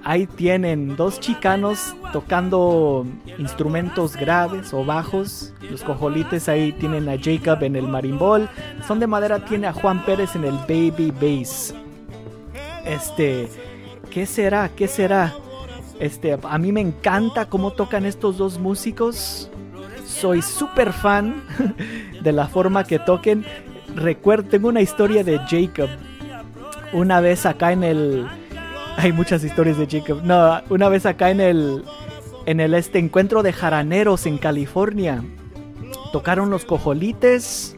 Ahí 0.04 0.26
tienen 0.26 0.96
dos 0.96 1.20
chicanos 1.20 1.96
tocando 2.12 3.06
instrumentos 3.38 4.15
graves 4.15 4.74
o 4.74 4.84
bajos. 4.84 5.54
Los 5.70 5.84
cojolites 5.84 6.50
ahí 6.50 6.72
tienen 6.72 7.08
a 7.08 7.20
Jacob 7.22 7.62
en 7.62 7.76
el 7.76 7.88
marimbol. 7.88 8.50
Son 8.88 9.00
de 9.00 9.06
madera 9.06 9.46
tiene 9.46 9.67
a 9.67 9.74
Juan 9.74 10.04
Pérez 10.06 10.36
en 10.36 10.44
el 10.44 10.58
baby 10.67 11.13
bass. 11.22 11.76
Este, 12.84 13.48
¿qué 14.10 14.26
será? 14.26 14.70
¿Qué 14.70 14.88
será? 14.88 15.36
Este, 16.02 16.36
a 16.42 16.58
mí 16.58 16.72
me 16.72 16.82
encanta 16.82 17.46
cómo 17.46 17.74
tocan 17.74 18.08
estos 18.08 18.36
dos 18.36 18.58
músicos. 18.58 19.52
Soy 20.04 20.42
súper 20.42 20.94
fan 20.94 21.44
de 22.24 22.32
la 22.32 22.48
forma 22.48 22.84
que 22.86 22.98
toquen. 22.98 23.46
Recuerdo, 23.96 24.50
tengo 24.50 24.70
una 24.70 24.82
historia 24.82 25.24
de 25.24 25.38
Jacob. 25.48 25.90
Una 26.92 27.22
vez 27.22 27.46
acá 27.46 27.72
en 27.72 27.84
el. 27.84 28.28
Hay 28.98 29.14
muchas 29.14 29.44
historias 29.44 29.78
de 29.78 29.86
Jacob. 29.86 30.22
No, 30.24 30.60
una 30.72 30.90
vez 30.90 31.06
acá 31.06 31.30
en 31.30 31.40
el. 31.40 31.84
En 32.48 32.60
el 32.60 32.74
este 32.74 32.98
encuentro 32.98 33.44
de 33.44 33.54
jaraneros 33.54 34.26
en 34.26 34.40
California. 34.40 35.24
Tocaron 36.12 36.50
los 36.50 36.66
cojolites. 36.66 37.78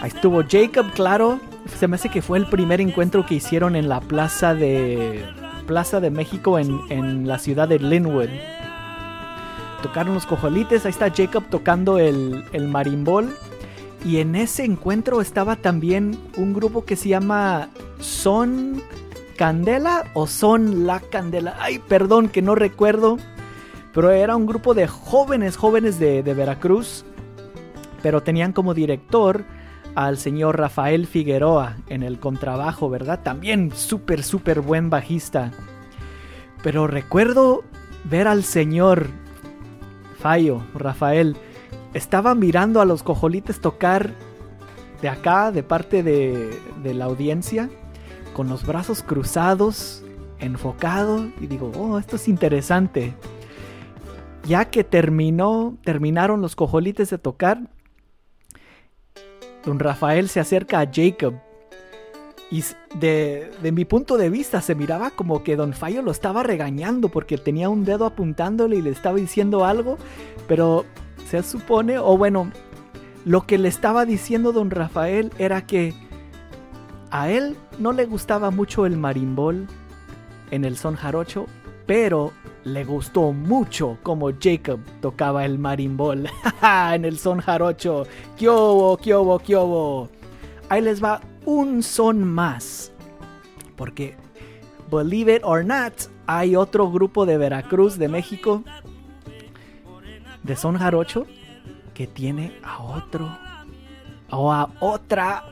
Ahí 0.00 0.12
estuvo 0.14 0.44
Jacob, 0.48 0.92
claro. 0.94 1.40
Se 1.80 1.88
me 1.88 1.96
hace 1.96 2.10
que 2.10 2.22
fue 2.22 2.38
el 2.38 2.46
primer 2.46 2.80
encuentro 2.80 3.26
que 3.26 3.34
hicieron 3.34 3.74
en 3.74 3.88
la 3.88 4.00
plaza 4.00 4.54
de 4.54 5.24
Plaza 5.70 6.00
de 6.00 6.10
México 6.10 6.58
en, 6.58 6.80
en, 6.88 7.28
la 7.28 7.38
ciudad 7.38 7.68
de 7.68 7.78
Linwood. 7.78 8.28
Tocaron 9.84 10.14
los 10.14 10.26
cojolites, 10.26 10.84
ahí 10.84 10.90
está 10.90 11.12
Jacob 11.14 11.44
tocando 11.48 11.96
el, 11.96 12.44
el, 12.52 12.66
marimbol. 12.66 13.32
Y 14.04 14.18
en 14.18 14.34
ese 14.34 14.64
encuentro 14.64 15.20
estaba 15.20 15.54
también 15.54 16.18
un 16.36 16.54
grupo 16.54 16.84
que 16.84 16.96
se 16.96 17.10
llama 17.10 17.68
Son 18.00 18.82
Candela 19.36 20.10
o 20.14 20.26
Son 20.26 20.88
La 20.88 20.98
Candela. 20.98 21.56
Ay, 21.60 21.78
perdón 21.78 22.28
que 22.28 22.42
no 22.42 22.56
recuerdo. 22.56 23.16
Pero 23.94 24.10
era 24.10 24.34
un 24.34 24.46
grupo 24.46 24.74
de 24.74 24.88
jóvenes, 24.88 25.56
jóvenes 25.56 26.00
de, 26.00 26.24
de 26.24 26.34
Veracruz. 26.34 27.04
Pero 28.02 28.24
tenían 28.24 28.52
como 28.52 28.74
director 28.74 29.44
al 29.94 30.18
señor 30.18 30.58
Rafael 30.58 31.06
Figueroa 31.06 31.76
en 31.88 32.02
el 32.02 32.18
contrabajo, 32.18 32.88
¿verdad? 32.90 33.20
También 33.22 33.72
súper, 33.74 34.22
súper 34.22 34.60
buen 34.60 34.90
bajista. 34.90 35.52
Pero 36.62 36.86
recuerdo 36.86 37.64
ver 38.04 38.28
al 38.28 38.44
señor 38.44 39.08
Fallo, 40.18 40.62
Rafael, 40.74 41.36
estaba 41.94 42.34
mirando 42.34 42.80
a 42.80 42.84
los 42.84 43.02
cojolites 43.02 43.60
tocar 43.60 44.10
de 45.00 45.08
acá, 45.08 45.50
de 45.50 45.62
parte 45.62 46.02
de, 46.02 46.94
la 46.94 47.06
audiencia, 47.06 47.70
con 48.34 48.48
los 48.48 48.66
brazos 48.66 49.02
cruzados, 49.02 50.04
enfocado, 50.38 51.26
y 51.40 51.46
digo, 51.46 51.72
oh, 51.76 51.98
esto 51.98 52.16
es 52.16 52.28
interesante. 52.28 53.14
Ya 54.46 54.66
que 54.66 54.84
terminó, 54.84 55.76
terminaron 55.84 56.42
los 56.42 56.54
cojolites 56.54 57.10
de 57.10 57.18
tocar, 57.18 57.70
don 59.64 59.78
Rafael 59.78 60.28
se 60.28 60.40
acerca 60.40 60.80
a 60.80 60.90
Jacob. 60.92 61.34
Y 62.50 62.64
de, 62.96 63.50
de, 63.62 63.70
mi 63.70 63.84
punto 63.84 64.16
de 64.16 64.28
vista 64.28 64.60
se 64.60 64.74
miraba 64.74 65.10
como 65.10 65.44
que 65.44 65.54
don 65.54 65.72
Fallo 65.72 66.02
lo 66.02 66.10
estaba 66.10 66.42
regañando 66.42 67.08
porque 67.08 67.38
tenía 67.38 67.68
un 67.68 67.84
dedo 67.84 68.06
apuntándole 68.06 68.76
y 68.76 68.82
le 68.82 68.90
estaba 68.90 69.16
diciendo 69.16 69.64
algo. 69.64 69.98
Pero 70.48 70.84
se 71.28 71.44
supone, 71.44 71.98
o 71.98 72.16
bueno, 72.16 72.50
lo 73.24 73.46
que 73.46 73.58
le 73.58 73.68
estaba 73.68 74.04
diciendo 74.04 74.52
don 74.52 74.70
Rafael 74.70 75.30
era 75.38 75.64
que 75.66 75.94
a 77.10 77.30
él 77.30 77.56
no 77.78 77.92
le 77.92 78.06
gustaba 78.06 78.50
mucho 78.50 78.86
el 78.86 78.96
marimbol 78.96 79.66
en 80.50 80.64
el 80.64 80.76
son 80.76 80.96
jarocho, 80.96 81.46
pero 81.86 82.32
le 82.64 82.84
gustó 82.84 83.32
mucho 83.32 83.98
como 84.02 84.30
Jacob 84.38 84.80
tocaba 85.00 85.44
el 85.44 85.58
marimbol 85.58 86.28
en 86.92 87.04
el 87.04 87.18
son 87.18 87.40
jarocho. 87.40 88.06
¡Kiobo, 88.36 88.96
kiobo, 88.96 89.38
kiobo! 89.38 90.08
Ahí 90.68 90.82
les 90.82 91.02
va 91.02 91.20
un 91.44 91.82
son 91.82 92.22
más. 92.22 92.92
Porque, 93.76 94.14
believe 94.90 95.36
it 95.36 95.42
or 95.44 95.64
not, 95.64 95.94
hay 96.26 96.54
otro 96.54 96.90
grupo 96.90 97.26
de 97.26 97.38
Veracruz, 97.38 97.98
de 97.98 98.08
México, 98.08 98.62
de 100.42 100.56
son 100.56 100.76
jarocho, 100.76 101.26
que 101.94 102.06
tiene 102.06 102.58
a 102.62 102.82
otro 102.82 103.28
o 104.30 104.52
a 104.52 104.70
otra 104.80 105.44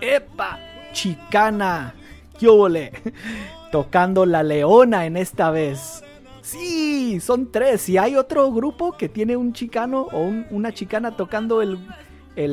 epa 0.00 0.58
chicana 0.92 1.94
¡Qué 2.38 2.48
tocando 3.72 4.26
la 4.26 4.42
leona 4.42 5.06
en 5.06 5.16
esta 5.16 5.50
vez 5.50 6.02
sí 6.42 7.18
son 7.20 7.50
tres 7.50 7.88
y 7.88 7.96
hay 7.96 8.16
otro 8.16 8.52
grupo 8.52 8.92
que 8.92 9.08
tiene 9.08 9.36
un 9.36 9.54
chicano 9.54 10.08
o 10.12 10.30
una 10.50 10.72
chicana 10.72 11.16
tocando 11.16 11.62
el, 11.62 11.78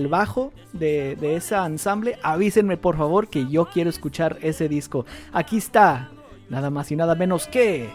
bajo 0.08 0.54
de, 0.72 1.18
de 1.18 1.36
ese 1.36 1.56
ensamble 1.56 2.18
avísenme 2.24 2.78
por 2.78 2.98
favor 2.98 3.28
que 3.28 3.48
yo 3.48 3.66
quiero 3.66 3.90
escuchar 3.90 4.38
ese 4.42 4.70
disco 4.70 5.06
aquí 5.34 5.58
está 5.58 6.12
nada 6.50 6.70
más 6.70 6.92
y 6.92 6.96
nada 6.96 7.16
menos 7.16 7.48
que 7.48 7.90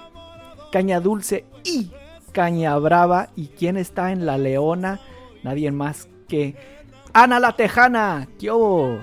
caña 0.71 1.01
dulce 1.01 1.47
y 1.65 1.91
caña 2.33 2.77
brava 2.77 3.31
y 3.37 3.47
quién 3.49 3.77
está 3.79 4.13
en 4.13 4.27
la 4.27 4.37
leona 4.37 5.01
nadie 5.43 5.71
más 5.71 6.09
que 6.29 6.55
Ana 7.17 7.39
la 7.39 7.53
Tejana. 7.53 8.27
Yo. 8.41 8.99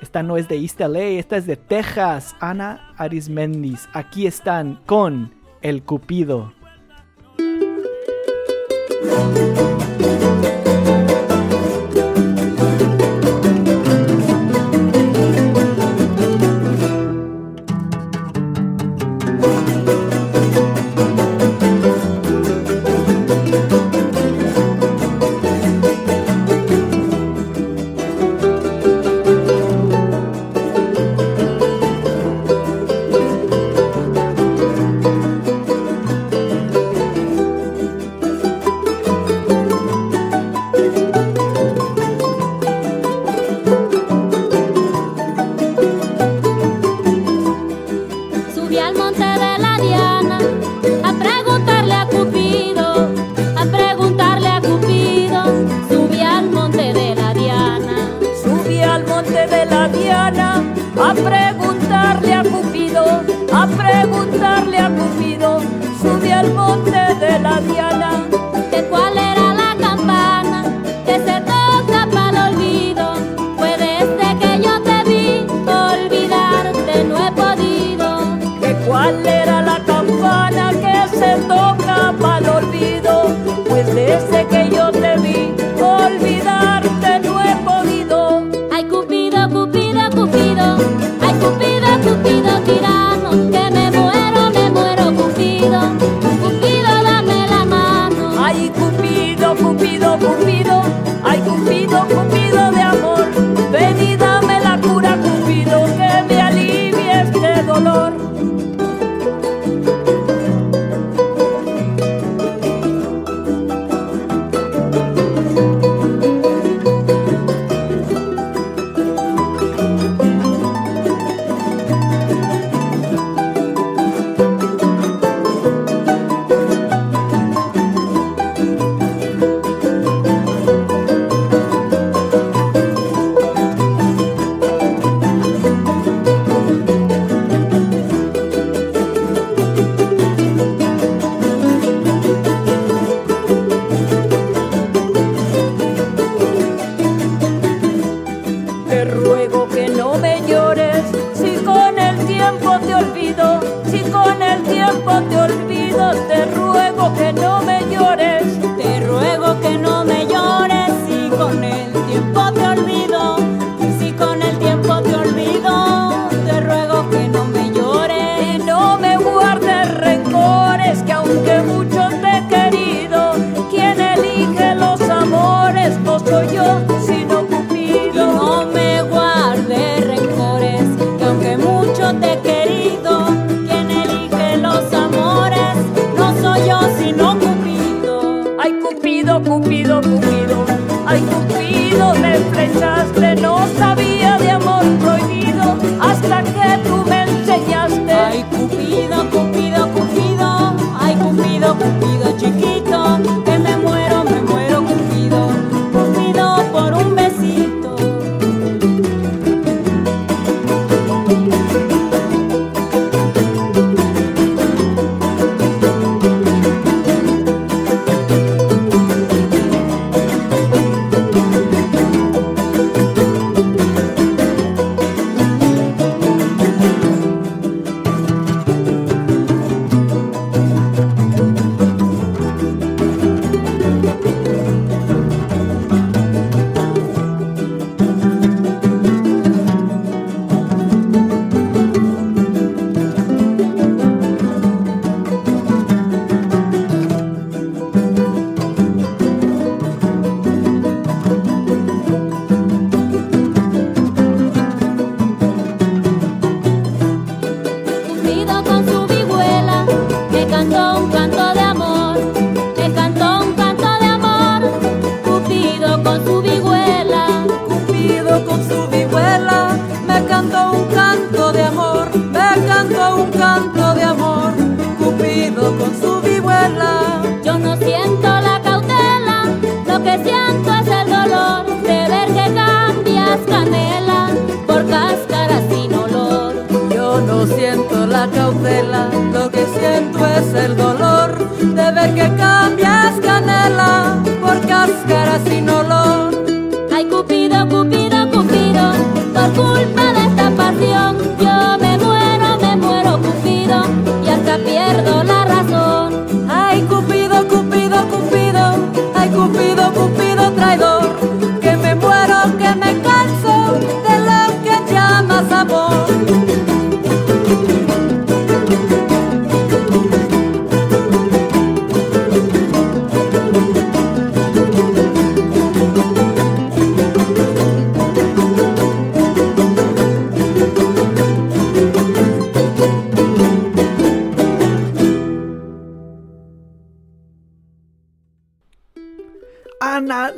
Esta 0.00 0.22
no 0.22 0.36
es 0.38 0.48
de 0.48 0.56
East 0.56 0.80
LA, 0.80 1.18
esta 1.18 1.36
es 1.36 1.46
de 1.46 1.56
Texas. 1.56 2.36
Ana 2.38 2.94
Arismendis. 2.96 3.88
Aquí 3.92 4.26
están 4.26 4.80
con 4.86 5.34
El 5.62 5.82
Cupido. 5.82 6.54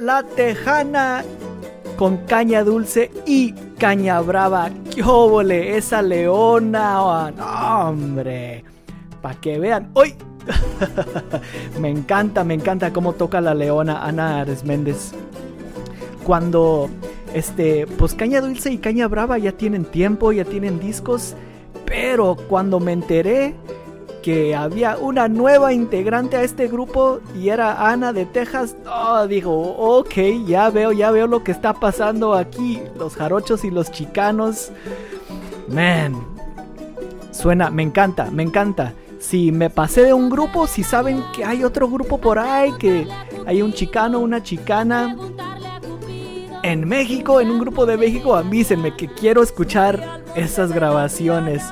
La 0.02 0.24
Tejana 0.24 1.24
con 1.96 2.18
caña 2.26 2.64
dulce 2.64 3.10
y 3.24 3.52
caña 3.78 4.20
brava. 4.20 4.70
¡Qué 4.92 5.02
óvole! 5.02 5.76
Esa 5.76 6.02
leona. 6.02 7.30
no, 7.30 7.88
hombre. 7.88 8.64
Para 9.20 9.40
que 9.40 9.58
vean. 9.58 9.90
¡Uy! 9.94 10.14
me 11.80 11.88
encanta, 11.88 12.42
me 12.42 12.54
encanta 12.54 12.92
cómo 12.92 13.12
toca 13.12 13.40
la 13.40 13.54
leona 13.54 14.04
Ana 14.04 14.40
Ares 14.40 14.64
Méndez. 14.64 15.12
Cuando, 16.24 16.90
este, 17.32 17.86
pues 17.86 18.14
caña 18.14 18.40
dulce 18.40 18.72
y 18.72 18.78
caña 18.78 19.06
brava 19.06 19.38
ya 19.38 19.52
tienen 19.52 19.84
tiempo, 19.84 20.32
ya 20.32 20.44
tienen 20.44 20.80
discos. 20.80 21.34
Pero 21.86 22.36
cuando 22.48 22.80
me 22.80 22.92
enteré 22.92 23.54
que 24.22 24.54
había 24.54 24.96
una 24.96 25.28
nueva 25.28 25.72
integrante 25.72 26.36
a 26.36 26.42
este 26.42 26.68
grupo 26.68 27.20
y 27.34 27.48
era 27.48 27.90
Ana 27.90 28.12
de 28.12 28.24
Texas, 28.24 28.76
oh, 28.86 29.26
digo, 29.26 29.76
ok, 29.76 30.14
ya 30.46 30.70
veo, 30.70 30.92
ya 30.92 31.10
veo 31.10 31.26
lo 31.26 31.44
que 31.44 31.52
está 31.52 31.74
pasando 31.74 32.34
aquí, 32.34 32.80
los 32.96 33.16
jarochos 33.16 33.64
y 33.64 33.70
los 33.70 33.90
chicanos. 33.90 34.70
Man, 35.68 36.14
suena, 37.32 37.70
me 37.70 37.82
encanta, 37.82 38.30
me 38.30 38.42
encanta. 38.42 38.94
Si 39.18 39.52
me 39.52 39.70
pasé 39.70 40.02
de 40.02 40.12
un 40.12 40.30
grupo, 40.30 40.66
si 40.66 40.82
saben 40.82 41.22
que 41.34 41.44
hay 41.44 41.62
otro 41.62 41.88
grupo 41.88 42.18
por 42.18 42.38
ahí, 42.38 42.72
que 42.78 43.06
hay 43.46 43.62
un 43.62 43.72
chicano, 43.72 44.18
una 44.20 44.42
chicana 44.42 45.16
en 46.62 46.88
México, 46.88 47.40
en 47.40 47.50
un 47.50 47.58
grupo 47.60 47.86
de 47.86 47.96
México, 47.96 48.34
avísenme 48.34 48.96
que 48.96 49.08
quiero 49.08 49.42
escuchar 49.42 50.22
esas 50.34 50.72
grabaciones. 50.72 51.62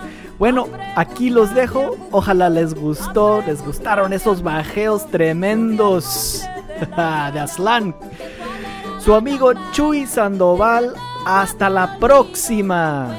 Bueno, 0.40 0.68
aquí 0.96 1.28
los 1.28 1.54
dejo. 1.54 1.98
Ojalá 2.10 2.48
les 2.48 2.74
gustó, 2.74 3.42
les 3.46 3.62
gustaron 3.62 4.14
esos 4.14 4.42
bajeos 4.42 5.06
tremendos 5.08 6.42
de 7.34 7.40
Aslan. 7.40 7.94
Su 8.98 9.14
amigo 9.14 9.52
Chuy 9.72 10.06
Sandoval. 10.06 10.94
Hasta 11.26 11.68
la 11.68 11.98
próxima. 11.98 13.14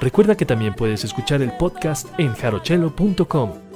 Recuerda 0.00 0.36
que 0.36 0.46
también 0.46 0.74
puedes 0.74 1.02
escuchar 1.02 1.42
el 1.42 1.50
podcast 1.56 2.06
en 2.20 2.32
jarochelo.com. 2.32 3.67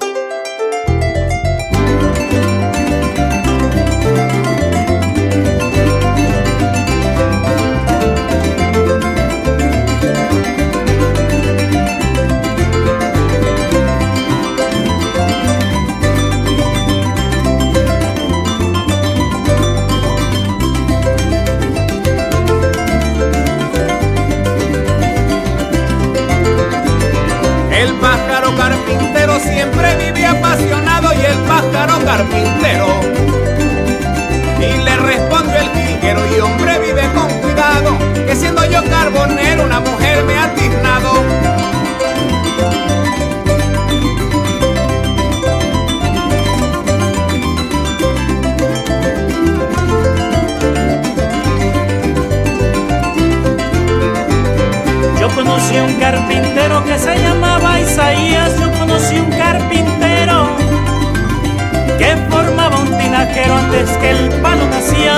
que 64.00 64.10
el 64.10 64.28
palo 64.40 64.66
nacía. 64.68 65.14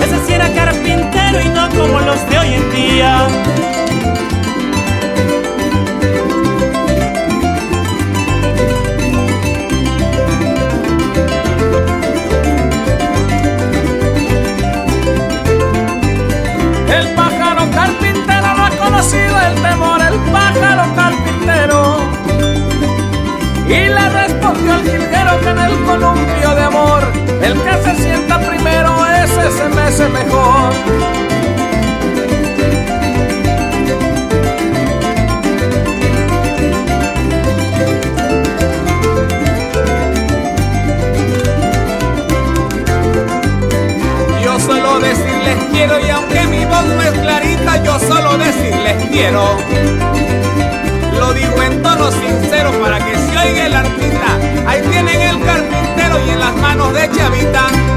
Ese 0.00 0.26
sí 0.26 0.32
era 0.32 0.48
carpintero 0.52 1.40
y 1.40 1.48
no 1.48 1.68
como 1.70 2.00
los 2.00 2.28
de 2.28 2.38
hoy 2.38 2.54
en 2.54 2.70
día. 2.72 3.26
El 16.88 17.06
pájaro 17.14 17.70
carpintero 17.70 18.54
no 18.56 18.64
ha 18.64 18.70
conocido 18.70 19.34
el 19.48 19.54
temor, 19.62 20.00
el 20.00 20.18
pájaro 20.32 20.84
carpintero. 20.94 21.80
Y 23.66 23.88
le 23.96 24.08
respondió 24.10 24.74
el 24.74 24.82
jilguero 24.82 25.40
que 25.40 25.50
en 25.50 25.58
el 25.58 25.84
columpio 25.84 26.39
el 27.50 27.60
que 27.62 27.82
se 27.82 28.02
sienta 28.04 28.38
primero, 28.38 28.94
ese 29.06 29.50
se 29.50 29.68
mece 29.70 30.08
mejor. 30.08 30.72
Yo 44.44 44.60
solo 44.60 45.00
decirles 45.00 45.56
quiero 45.72 45.98
y 46.06 46.10
aunque 46.10 46.46
mi 46.46 46.64
voz 46.66 46.84
no 46.84 47.02
es 47.02 47.18
clarita, 47.18 47.82
yo 47.82 47.98
solo 47.98 48.38
decirles 48.38 49.08
quiero. 49.10 49.56
Lo 51.18 51.32
digo 51.32 51.62
en 51.64 51.82
tono 51.82 52.12
sincero 52.12 52.70
para 52.80 53.04
que 53.04 53.16
se 53.16 53.36
oiga 53.36 53.66
el 53.66 53.74
artista 53.74 54.19
las 56.50 56.60
manos 56.60 56.92
de 56.94 57.08
Chavita. 57.10 57.89